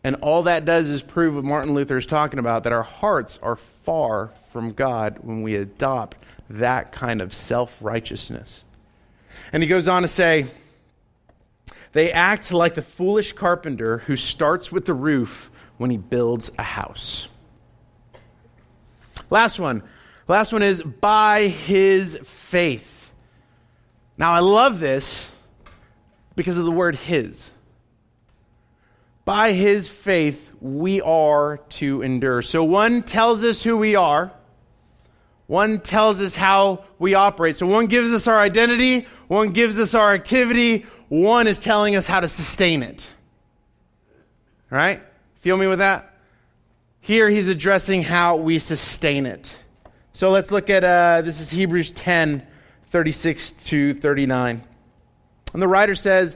And 0.06 0.16
all 0.22 0.44
that 0.44 0.64
does 0.64 0.90
is 0.90 1.02
prove 1.02 1.36
what 1.36 1.44
Martin 1.44 1.74
Luther 1.74 1.98
is 1.98 2.06
talking 2.06 2.40
about 2.40 2.64
that 2.64 2.72
our 2.72 2.84
hearts 2.84 3.38
are 3.44 3.58
far 3.58 4.32
from 4.54 4.72
God 4.72 5.20
when 5.22 5.42
we 5.42 5.56
adopt 5.56 6.16
that 6.50 6.94
kind 6.94 7.20
of 7.20 7.34
self 7.34 7.76
righteousness. 7.82 8.64
And 9.52 9.64
he 9.64 9.68
goes 9.68 9.88
on 9.88 10.02
to 10.02 10.08
say, 10.08 10.46
they 11.94 12.12
act 12.12 12.52
like 12.52 12.76
the 12.76 12.82
foolish 12.82 13.34
carpenter 13.34 14.00
who 14.00 14.18
starts 14.18 14.72
with 14.72 14.86
the 14.86 14.94
roof 14.94 15.50
when 15.78 15.90
he 15.90 15.98
builds 15.98 16.52
a 16.58 16.64
house. 16.64 17.28
Last 19.30 19.60
one. 19.60 19.84
Last 20.28 20.52
one 20.52 20.64
is 20.64 20.82
by 20.82 21.48
his 21.48 22.20
faith. 22.24 23.12
Now, 24.18 24.34
I 24.34 24.40
love 24.40 24.80
this 24.80 25.32
because 26.36 26.58
of 26.58 26.66
the 26.66 26.72
word 26.72 26.96
his. 26.96 27.52
By 29.26 29.52
his 29.52 29.90
faith, 29.90 30.52
we 30.60 31.02
are 31.02 31.58
to 31.70 32.02
endure. 32.02 32.42
So, 32.42 32.64
one 32.64 33.04
tells 33.04 33.44
us 33.44 33.62
who 33.62 33.78
we 33.78 33.96
are, 33.96 34.32
one 35.48 35.80
tells 35.80 36.22
us 36.22 36.36
how 36.36 36.84
we 37.00 37.14
operate. 37.14 37.58
So, 37.58 37.68
one 37.68 37.88
gives 37.88 38.12
us 38.12 38.28
our 38.28 38.40
identity, 38.40 39.08
one 39.28 39.50
gives 39.50 39.80
us 39.80 39.94
our 39.94 40.14
activity, 40.14 40.86
one 41.10 41.48
is 41.48 41.60
telling 41.60 41.96
us 41.96 42.08
how 42.08 42.20
to 42.20 42.28
sustain 42.28 42.84
it. 42.84 43.08
Right? 44.70 45.02
Feel 45.40 45.58
me 45.58 45.68
with 45.68 45.80
that? 45.80 46.14
Here 47.00 47.30
he's 47.30 47.48
addressing 47.48 48.04
how 48.04 48.36
we 48.36 48.60
sustain 48.60 49.26
it. 49.26 49.56
So 50.14 50.32
let's 50.32 50.52
look 50.52 50.70
at 50.70 50.84
uh, 50.84 51.22
this 51.22 51.40
is 51.40 51.50
Hebrews 51.50 51.92
10 51.92 52.46
36 52.88 53.52
to 53.52 53.94
39. 53.94 54.64
And 55.54 55.62
the 55.62 55.68
writer 55.68 55.96
says, 55.96 56.36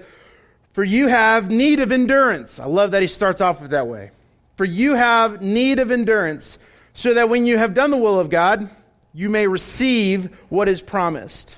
For 0.74 0.84
you 0.84 1.08
have 1.08 1.50
need 1.50 1.80
of 1.80 1.92
endurance. 1.92 2.60
I 2.60 2.66
love 2.66 2.92
that 2.92 3.02
he 3.02 3.08
starts 3.08 3.42
off 3.42 3.62
with 3.62 3.72
that 3.72 3.88
way. 3.88 4.12
For 4.58 4.66
you 4.66 4.96
have 4.96 5.42
need 5.42 5.80
of 5.80 5.92
endurance, 5.92 6.60
so 6.94 7.14
that 7.14 7.30
when 7.30 7.46
you 7.46 7.58
have 7.58 7.74
done 7.74 7.90
the 7.90 7.98
will 7.98 8.20
of 8.20 8.30
God, 8.30 8.70
you 9.14 9.30
may 9.30 9.48
receive 9.48 10.30
what 10.50 10.70
is 10.70 10.82
promised. 10.82 11.56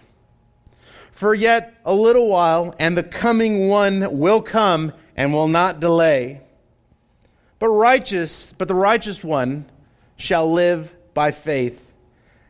For 1.14 1.34
yet 1.34 1.76
a 1.86 1.94
little 1.94 2.28
while, 2.28 2.76
and 2.80 2.98
the 2.98 3.04
coming 3.04 3.68
one 3.68 4.20
will 4.20 4.42
come 4.42 4.94
and 5.16 5.32
will 5.32 5.48
not 5.48 5.80
delay. 5.80 6.42
But 7.60 7.70
righteous, 7.70 8.54
but 8.58 8.68
the 8.68 8.76
righteous 8.76 9.24
one 9.24 9.66
shall 10.18 10.52
live 10.52 10.94
by 11.14 11.32
faith. 11.32 11.80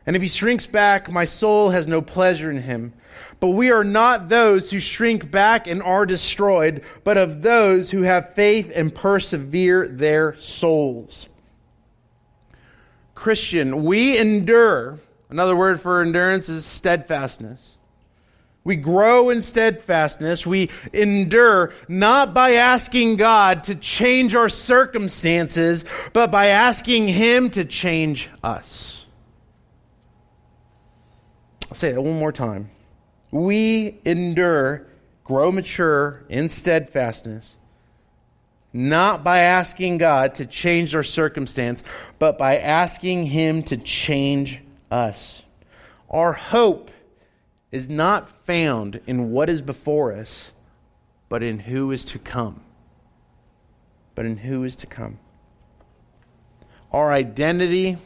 And 0.06 0.16
if 0.16 0.22
he 0.22 0.28
shrinks 0.28 0.66
back, 0.66 1.10
my 1.10 1.24
soul 1.24 1.70
has 1.70 1.86
no 1.86 2.02
pleasure 2.02 2.50
in 2.50 2.62
him. 2.62 2.94
But 3.40 3.48
we 3.48 3.70
are 3.70 3.84
not 3.84 4.28
those 4.28 4.70
who 4.70 4.80
shrink 4.80 5.30
back 5.30 5.66
and 5.66 5.82
are 5.82 6.06
destroyed, 6.06 6.82
but 7.04 7.16
of 7.16 7.42
those 7.42 7.90
who 7.90 8.02
have 8.02 8.34
faith 8.34 8.70
and 8.74 8.94
persevere 8.94 9.86
their 9.88 10.38
souls. 10.40 11.28
Christian, 13.14 13.84
we 13.84 14.18
endure. 14.18 14.98
Another 15.30 15.56
word 15.56 15.80
for 15.80 16.02
endurance 16.02 16.48
is 16.48 16.64
steadfastness. 16.64 17.73
We 18.64 18.76
grow 18.76 19.28
in 19.28 19.42
steadfastness. 19.42 20.46
We 20.46 20.70
endure 20.92 21.74
not 21.86 22.32
by 22.32 22.54
asking 22.54 23.16
God 23.16 23.64
to 23.64 23.74
change 23.74 24.34
our 24.34 24.48
circumstances, 24.48 25.84
but 26.14 26.30
by 26.30 26.46
asking 26.46 27.08
Him 27.08 27.50
to 27.50 27.66
change 27.66 28.30
us. 28.42 29.04
I'll 31.68 31.74
say 31.76 31.90
it 31.90 32.02
one 32.02 32.18
more 32.18 32.32
time. 32.32 32.70
We 33.30 34.00
endure, 34.04 34.86
grow 35.24 35.52
mature 35.52 36.24
in 36.30 36.48
steadfastness, 36.48 37.56
not 38.72 39.22
by 39.22 39.40
asking 39.40 39.98
God 39.98 40.36
to 40.36 40.46
change 40.46 40.94
our 40.94 41.02
circumstance, 41.02 41.82
but 42.18 42.38
by 42.38 42.58
asking 42.58 43.26
Him 43.26 43.62
to 43.64 43.76
change 43.76 44.60
us. 44.90 45.42
Our 46.08 46.32
hope 46.32 46.90
is 47.74 47.88
not 47.88 48.28
found 48.46 49.00
in 49.04 49.32
what 49.32 49.50
is 49.50 49.60
before 49.60 50.12
us, 50.12 50.52
but 51.28 51.42
in 51.42 51.58
who 51.58 51.90
is 51.90 52.04
to 52.04 52.20
come. 52.20 52.60
But 54.14 54.26
in 54.26 54.36
who 54.36 54.62
is 54.62 54.76
to 54.76 54.86
come. 54.86 55.18
Our 56.92 57.12
identity, 57.12 57.96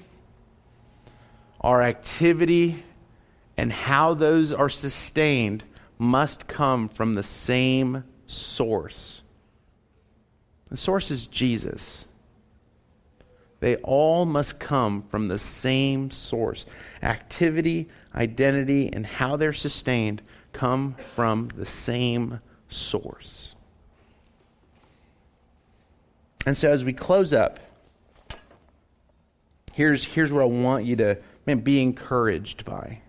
our 1.60 1.82
activity, 1.82 2.82
and 3.58 3.70
how 3.70 4.14
those 4.14 4.54
are 4.54 4.70
sustained 4.70 5.64
must 5.98 6.48
come 6.48 6.88
from 6.88 7.12
the 7.12 7.22
same 7.22 8.04
source. 8.26 9.20
The 10.70 10.78
source 10.78 11.10
is 11.10 11.26
Jesus. 11.26 12.06
They 13.60 13.76
all 13.76 14.24
must 14.24 14.60
come 14.60 15.02
from 15.02 15.26
the 15.26 15.38
same 15.38 16.10
source. 16.10 16.64
Activity, 17.02 17.88
identity, 18.14 18.90
and 18.92 19.04
how 19.04 19.36
they're 19.36 19.52
sustained 19.52 20.22
come 20.52 20.94
from 21.14 21.48
the 21.56 21.66
same 21.66 22.40
source. 22.68 23.54
And 26.46 26.56
so 26.56 26.70
as 26.70 26.84
we 26.84 26.92
close 26.92 27.32
up, 27.32 27.58
here's, 29.74 30.04
here's 30.04 30.32
what 30.32 30.42
I 30.42 30.46
want 30.46 30.84
you 30.84 30.96
to 30.96 31.18
man, 31.48 31.60
be 31.60 31.80
encouraged 31.80 32.64
by. 32.64 33.00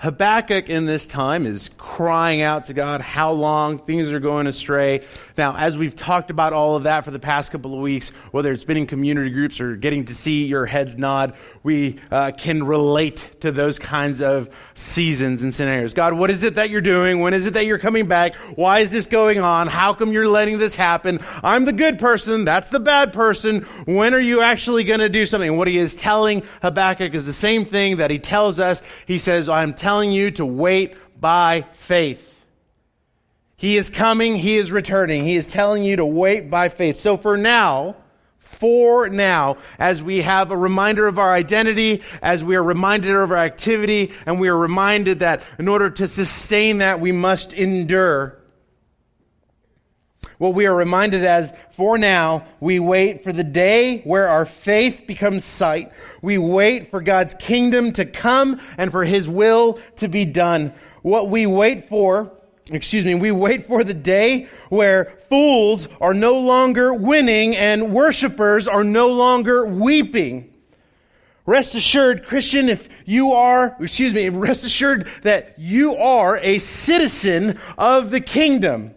Habakkuk 0.00 0.70
in 0.70 0.86
this 0.86 1.08
time 1.08 1.44
is 1.44 1.70
crying 1.76 2.40
out 2.40 2.66
to 2.66 2.72
God 2.72 3.00
how 3.00 3.32
long 3.32 3.80
things 3.80 4.08
are 4.10 4.20
going 4.20 4.46
astray. 4.46 5.04
Now, 5.36 5.56
as 5.56 5.76
we've 5.76 5.96
talked 5.96 6.30
about 6.30 6.52
all 6.52 6.76
of 6.76 6.84
that 6.84 7.04
for 7.04 7.10
the 7.10 7.18
past 7.18 7.50
couple 7.50 7.74
of 7.74 7.80
weeks, 7.80 8.10
whether 8.30 8.52
it's 8.52 8.62
been 8.62 8.76
in 8.76 8.86
community 8.86 9.30
groups 9.30 9.60
or 9.60 9.74
getting 9.74 10.04
to 10.04 10.14
see 10.14 10.46
your 10.46 10.66
heads 10.66 10.96
nod, 10.96 11.34
we 11.68 11.96
uh, 12.10 12.32
can 12.34 12.64
relate 12.64 13.30
to 13.42 13.52
those 13.52 13.78
kinds 13.78 14.22
of 14.22 14.48
seasons 14.72 15.42
and 15.42 15.54
scenarios. 15.54 15.92
God, 15.92 16.14
what 16.14 16.30
is 16.30 16.42
it 16.42 16.54
that 16.54 16.70
you're 16.70 16.80
doing? 16.80 17.20
When 17.20 17.34
is 17.34 17.44
it 17.44 17.52
that 17.52 17.66
you're 17.66 17.78
coming 17.78 18.06
back? 18.06 18.36
Why 18.56 18.78
is 18.78 18.90
this 18.90 19.06
going 19.06 19.38
on? 19.38 19.66
How 19.66 19.92
come 19.92 20.10
you're 20.10 20.26
letting 20.26 20.58
this 20.58 20.74
happen? 20.74 21.20
I'm 21.44 21.66
the 21.66 21.74
good 21.74 21.98
person. 21.98 22.46
That's 22.46 22.70
the 22.70 22.80
bad 22.80 23.12
person. 23.12 23.64
When 23.84 24.14
are 24.14 24.18
you 24.18 24.40
actually 24.40 24.82
going 24.84 25.00
to 25.00 25.10
do 25.10 25.26
something? 25.26 25.58
what 25.58 25.68
he 25.68 25.76
is 25.76 25.94
telling 25.94 26.42
Habakkuk 26.62 27.12
is 27.12 27.26
the 27.26 27.34
same 27.34 27.66
thing 27.66 27.98
that 27.98 28.10
he 28.10 28.18
tells 28.18 28.58
us. 28.58 28.80
He 29.04 29.18
says, 29.18 29.46
I'm 29.46 29.74
telling 29.74 30.10
you 30.10 30.30
to 30.32 30.46
wait 30.46 30.96
by 31.20 31.66
faith. 31.72 32.42
He 33.56 33.76
is 33.76 33.90
coming. 33.90 34.36
He 34.36 34.56
is 34.56 34.72
returning. 34.72 35.24
He 35.24 35.36
is 35.36 35.46
telling 35.46 35.82
you 35.82 35.96
to 35.96 36.06
wait 36.06 36.48
by 36.48 36.70
faith. 36.70 36.96
So 36.96 37.18
for 37.18 37.36
now, 37.36 37.96
for 38.48 39.08
now, 39.08 39.56
as 39.78 40.02
we 40.02 40.22
have 40.22 40.50
a 40.50 40.56
reminder 40.56 41.06
of 41.06 41.18
our 41.18 41.32
identity, 41.32 42.02
as 42.20 42.42
we 42.42 42.56
are 42.56 42.62
reminded 42.62 43.14
of 43.14 43.30
our 43.30 43.36
activity, 43.36 44.12
and 44.26 44.40
we 44.40 44.48
are 44.48 44.56
reminded 44.56 45.20
that 45.20 45.42
in 45.58 45.68
order 45.68 45.90
to 45.90 46.08
sustain 46.08 46.78
that, 46.78 46.98
we 46.98 47.12
must 47.12 47.52
endure. 47.52 48.36
What 50.38 50.54
we 50.54 50.66
are 50.66 50.74
reminded 50.74 51.24
as, 51.24 51.52
for 51.72 51.98
now, 51.98 52.46
we 52.58 52.80
wait 52.80 53.22
for 53.22 53.32
the 53.32 53.44
day 53.44 54.00
where 54.02 54.28
our 54.28 54.46
faith 54.46 55.04
becomes 55.06 55.44
sight. 55.44 55.92
We 56.22 56.38
wait 56.38 56.90
for 56.90 57.00
God's 57.00 57.34
kingdom 57.34 57.92
to 57.92 58.04
come 58.06 58.60
and 58.76 58.90
for 58.90 59.04
His 59.04 59.28
will 59.28 59.78
to 59.96 60.08
be 60.08 60.24
done. 60.24 60.72
What 61.02 61.28
we 61.28 61.46
wait 61.46 61.88
for 61.88 62.32
excuse 62.70 63.04
me, 63.04 63.14
we 63.14 63.30
wait 63.30 63.66
for 63.66 63.84
the 63.84 63.94
day 63.94 64.48
where 64.68 65.16
fools 65.28 65.88
are 66.00 66.14
no 66.14 66.38
longer 66.38 66.92
winning 66.92 67.56
and 67.56 67.92
worshipers 67.92 68.68
are 68.68 68.84
no 68.84 69.08
longer 69.08 69.66
weeping. 69.66 70.52
Rest 71.46 71.74
assured, 71.74 72.26
Christian, 72.26 72.68
if 72.68 72.90
you 73.06 73.32
are, 73.32 73.74
excuse 73.80 74.12
me, 74.12 74.28
rest 74.28 74.64
assured 74.64 75.08
that 75.22 75.58
you 75.58 75.96
are 75.96 76.36
a 76.38 76.58
citizen 76.58 77.58
of 77.78 78.10
the 78.10 78.20
kingdom 78.20 78.94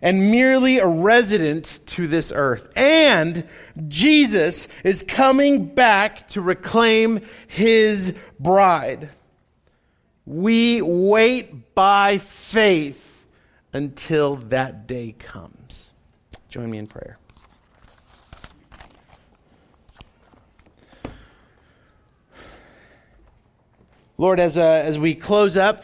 and 0.00 0.30
merely 0.30 0.78
a 0.78 0.86
resident 0.86 1.80
to 1.86 2.06
this 2.06 2.32
earth. 2.34 2.68
And 2.76 3.44
Jesus 3.88 4.68
is 4.84 5.02
coming 5.02 5.74
back 5.74 6.28
to 6.28 6.40
reclaim 6.40 7.22
his 7.48 8.14
bride. 8.38 9.10
We 10.30 10.80
wait 10.80 11.74
by 11.74 12.18
faith 12.18 13.26
until 13.72 14.36
that 14.36 14.86
day 14.86 15.16
comes. 15.18 15.90
Join 16.48 16.70
me 16.70 16.78
in 16.78 16.86
prayer. 16.86 17.18
Lord, 24.18 24.38
as, 24.38 24.56
uh, 24.56 24.62
as 24.62 25.00
we 25.00 25.16
close 25.16 25.56
up, 25.56 25.82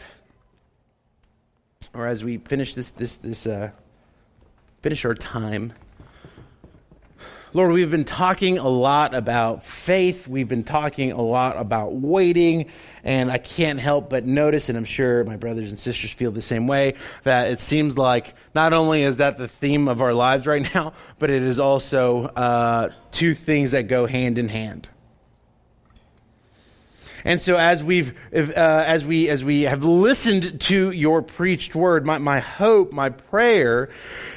or 1.93 2.07
as 2.07 2.23
we 2.23 2.37
finish 2.37 2.73
this, 2.73 2.91
this, 2.91 3.17
this 3.17 3.45
uh, 3.45 3.71
finish 4.81 5.03
our 5.03 5.13
time, 5.13 5.73
Lord, 7.53 7.71
we've 7.71 7.89
been 7.89 8.03
talking 8.03 8.57
a 8.57 8.67
lot 8.67 9.15
about 9.15 9.63
faith. 9.63 10.27
We've 10.27 10.47
been 10.47 10.65
talking 10.65 11.13
a 11.13 11.21
lot 11.21 11.57
about 11.57 11.93
waiting. 11.93 12.69
And 13.05 13.31
I 13.31 13.37
can't 13.37 13.79
help 13.79 14.09
but 14.09 14.25
notice, 14.25 14.67
and 14.67 14.77
I'm 14.77 14.85
sure 14.85 15.23
my 15.23 15.37
brothers 15.37 15.69
and 15.69 15.79
sisters 15.79 16.11
feel 16.11 16.31
the 16.31 16.41
same 16.41 16.67
way, 16.67 16.95
that 17.23 17.49
it 17.49 17.61
seems 17.61 17.97
like 17.97 18.33
not 18.53 18.73
only 18.73 19.03
is 19.03 19.17
that 19.17 19.37
the 19.37 19.47
theme 19.47 19.87
of 19.87 20.01
our 20.01 20.13
lives 20.13 20.45
right 20.45 20.69
now, 20.75 20.91
but 21.19 21.29
it 21.29 21.41
is 21.41 21.59
also 21.59 22.25
uh, 22.25 22.91
two 23.11 23.33
things 23.33 23.71
that 23.71 23.87
go 23.87 24.05
hand 24.05 24.37
in 24.37 24.49
hand. 24.49 24.89
And 27.27 27.41
so 27.41 27.57
as 27.57 27.83
we've, 27.83 28.17
uh, 28.33 28.53
as 28.55 29.03
we, 29.03 29.27
as 29.27 29.43
we 29.43 29.63
have 29.63 29.83
listened 29.83 30.61
to 30.61 30.91
your 30.91 31.21
preached 31.21 31.75
word, 31.75 32.05
my, 32.05 32.19
my 32.19 32.39
hope, 32.39 32.93
my 32.93 33.09
prayer 33.09 33.89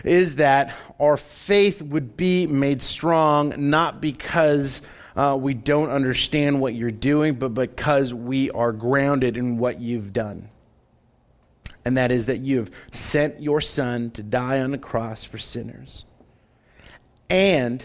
is 0.03 0.37
that 0.37 0.75
our 0.99 1.17
faith 1.17 1.81
would 1.81 2.17
be 2.17 2.49
made 2.49 2.83
strong, 2.83 3.55
not 3.71 4.01
because 4.01 4.83
uh, 5.15 5.39
we 5.41 5.55
don't 5.55 5.91
understand 5.91 6.61
what 6.61 6.75
you're 6.75 6.91
doing, 6.91 7.35
but 7.35 7.55
because 7.55 8.13
we 8.13 8.51
are 8.51 8.73
grounded 8.73 9.37
in 9.37 9.59
what 9.59 9.81
you've 9.81 10.13
done. 10.13 10.49
And 11.85 11.97
that 11.97 12.11
is 12.11 12.27
that 12.27 12.39
you 12.39 12.57
have 12.57 12.73
sent 12.91 13.41
your 13.41 13.61
son 13.61 14.11
to 14.13 14.25
die 14.25 14.63
on 14.63 14.73
the 14.73 14.79
cross 14.79 15.23
for 15.23 15.39
sinners. 15.39 16.05
And 17.29 17.85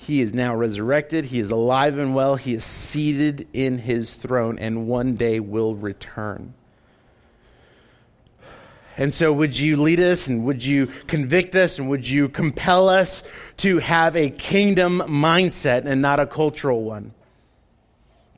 he 0.00 0.20
is 0.20 0.32
now 0.32 0.54
resurrected. 0.54 1.24
He 1.24 1.40
is 1.40 1.50
alive 1.50 1.98
and 1.98 2.14
well. 2.14 2.36
He 2.36 2.54
is 2.54 2.64
seated 2.64 3.48
in 3.52 3.78
his 3.78 4.14
throne 4.14 4.56
and 4.56 4.86
one 4.86 5.16
day 5.16 5.40
will 5.40 5.74
return. 5.74 6.54
And 8.96 9.12
so, 9.12 9.32
would 9.32 9.58
you 9.58 9.76
lead 9.76 9.98
us 9.98 10.28
and 10.28 10.44
would 10.44 10.64
you 10.64 10.86
convict 11.08 11.56
us 11.56 11.80
and 11.80 11.90
would 11.90 12.08
you 12.08 12.28
compel 12.28 12.88
us 12.88 13.24
to 13.58 13.78
have 13.78 14.14
a 14.14 14.30
kingdom 14.30 15.02
mindset 15.08 15.84
and 15.84 16.00
not 16.00 16.20
a 16.20 16.26
cultural 16.26 16.84
one? 16.84 17.12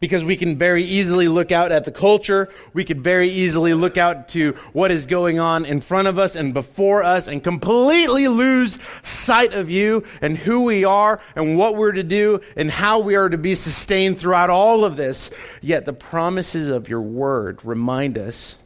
Because 0.00 0.24
we 0.24 0.34
can 0.34 0.56
very 0.56 0.82
easily 0.82 1.28
look 1.28 1.52
out 1.52 1.70
at 1.70 1.84
the 1.84 1.92
culture. 1.92 2.48
We 2.72 2.84
could 2.84 3.04
very 3.04 3.28
easily 3.28 3.74
look 3.74 3.98
out 3.98 4.30
to 4.30 4.52
what 4.72 4.90
is 4.90 5.04
going 5.04 5.38
on 5.38 5.66
in 5.66 5.82
front 5.82 6.08
of 6.08 6.18
us 6.18 6.34
and 6.34 6.54
before 6.54 7.04
us 7.04 7.28
and 7.28 7.44
completely 7.44 8.26
lose 8.26 8.78
sight 9.02 9.52
of 9.52 9.68
you 9.68 10.04
and 10.22 10.38
who 10.38 10.62
we 10.62 10.84
are 10.84 11.20
and 11.36 11.58
what 11.58 11.76
we're 11.76 11.92
to 11.92 12.02
do 12.02 12.40
and 12.56 12.70
how 12.70 13.00
we 13.00 13.14
are 13.14 13.28
to 13.28 13.36
be 13.36 13.54
sustained 13.54 14.18
throughout 14.18 14.48
all 14.48 14.86
of 14.86 14.96
this. 14.96 15.30
Yet 15.60 15.84
the 15.84 15.92
promises 15.92 16.70
of 16.70 16.88
your 16.88 17.02
word 17.02 17.60
remind 17.62 18.16
us 18.16 18.56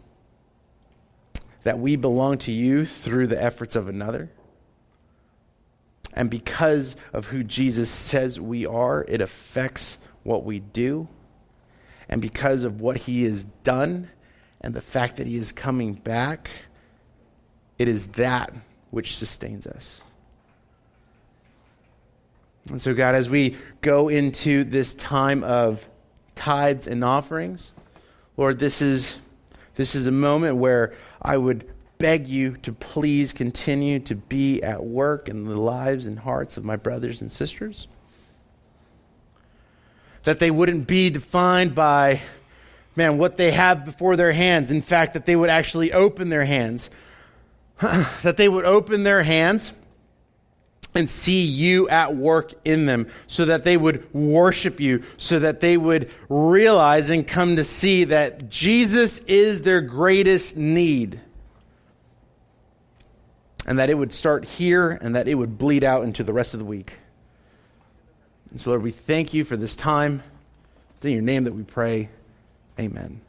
that 1.65 1.81
we 1.81 1.97
belong 1.97 2.39
to 2.39 2.53
you 2.53 2.87
through 2.87 3.27
the 3.27 3.43
efforts 3.43 3.75
of 3.75 3.89
another. 3.89 4.31
And 6.13 6.31
because 6.31 6.95
of 7.13 7.27
who 7.27 7.43
Jesus 7.43 7.91
says 7.91 8.39
we 8.39 8.67
are, 8.67 9.05
it 9.09 9.21
affects 9.21 9.99
what 10.23 10.45
we 10.45 10.61
do 10.61 11.09
and 12.15 12.23
because 12.23 12.63
of 12.63 12.81
what 12.81 12.97
he 12.97 13.25
has 13.25 13.43
done 13.65 14.09
and 14.61 14.73
the 14.73 14.81
fact 14.81 15.17
that 15.17 15.27
he 15.27 15.35
is 15.35 15.51
coming 15.51 15.95
back, 15.95 16.49
it 17.77 17.89
is 17.89 18.07
that 18.07 18.55
which 18.93 19.17
sustains 19.17 19.67
us. 19.67 20.01
And 22.71 22.81
so, 22.81 22.95
God, 22.95 23.17
as 23.17 23.29
we 23.29 23.57
go 23.81 24.09
into 24.09 24.63
this 24.63 24.95
time 24.95 25.43
of 25.43 25.89
tithes 26.37 26.87
and 26.87 27.03
offerings, 27.03 27.73
Lord, 28.37 28.61
this 28.61 28.81
is, 28.81 29.19
this 29.75 29.97
is 29.97 30.07
a 30.07 30.13
moment 30.13 30.59
where 30.59 30.95
I 31.21 31.37
would 31.37 31.69
beg 31.99 32.29
you 32.29 32.59
to 32.59 32.73
please 32.73 33.33
continue 33.33 33.99
to 33.99 34.15
be 34.15 34.63
at 34.63 34.85
work 34.85 35.29
in 35.29 35.47
the 35.47 35.61
lives 35.61 36.07
and 36.07 36.21
hearts 36.21 36.57
of 36.57 36.65
my 36.65 36.77
brothers 36.77 37.21
and 37.21 37.33
sisters 37.33 37.89
that 40.25 40.39
they 40.39 40.51
wouldn't 40.51 40.87
be 40.87 41.11
defined 41.11 41.75
by, 41.75 42.21
man, 42.97 43.19
what 43.19 43.37
they 43.37 43.51
have 43.53 43.85
before 43.85 44.17
their 44.17 44.33
hands. 44.33 44.71
In 44.71 44.83
fact, 44.83 45.13
that 45.15 45.27
they 45.27 45.37
would 45.37 45.51
actually 45.51 45.93
open 45.93 46.31
their 46.31 46.45
hands. 46.45 46.91
that 47.81 48.37
they 48.37 48.49
would 48.49 48.65
open 48.65 49.03
their 49.03 49.23
hands 49.23 49.73
and 50.95 51.11
see 51.11 51.45
you 51.45 51.89
at 51.89 52.17
work 52.17 52.53
in 52.65 52.87
them 52.87 53.09
so 53.27 53.45
that 53.47 53.65
they 53.65 53.77
would 53.77 54.13
worship 54.15 54.81
you, 54.81 55.03
so 55.17 55.41
that 55.41 55.61
they 55.61 55.77
would 55.77 56.11
realize 56.29 57.11
and 57.11 57.27
come 57.27 57.57
to 57.57 57.65
see 57.65 58.05
that 58.05 58.49
Jesus 58.49 59.19
is 59.27 59.63
their 59.63 59.81
greatest 59.81 60.57
need. 60.57 61.21
And 63.67 63.79
that 63.79 63.91
it 63.91 63.95
would 63.95 64.13
start 64.13 64.45
here 64.45 64.91
and 64.91 65.17
that 65.17 65.27
it 65.27 65.35
would 65.35 65.59
bleed 65.59 65.85
out 65.85 66.05
into 66.05 66.23
the 66.23 66.33
rest 66.33 66.55
of 66.55 66.61
the 66.61 66.67
week. 66.67 66.99
And 68.55 68.61
so, 68.61 68.71
Lord, 68.71 68.85
we 68.85 68.93
thank 68.93 69.35
you 69.35 69.43
for 69.43 69.57
this 69.57 69.75
time. 69.75 70.23
It's 70.99 71.07
in 71.07 71.11
your 71.11 71.23
name 71.23 71.43
that 71.43 71.55
we 71.55 71.65
pray. 71.65 72.09
Amen. 72.79 73.21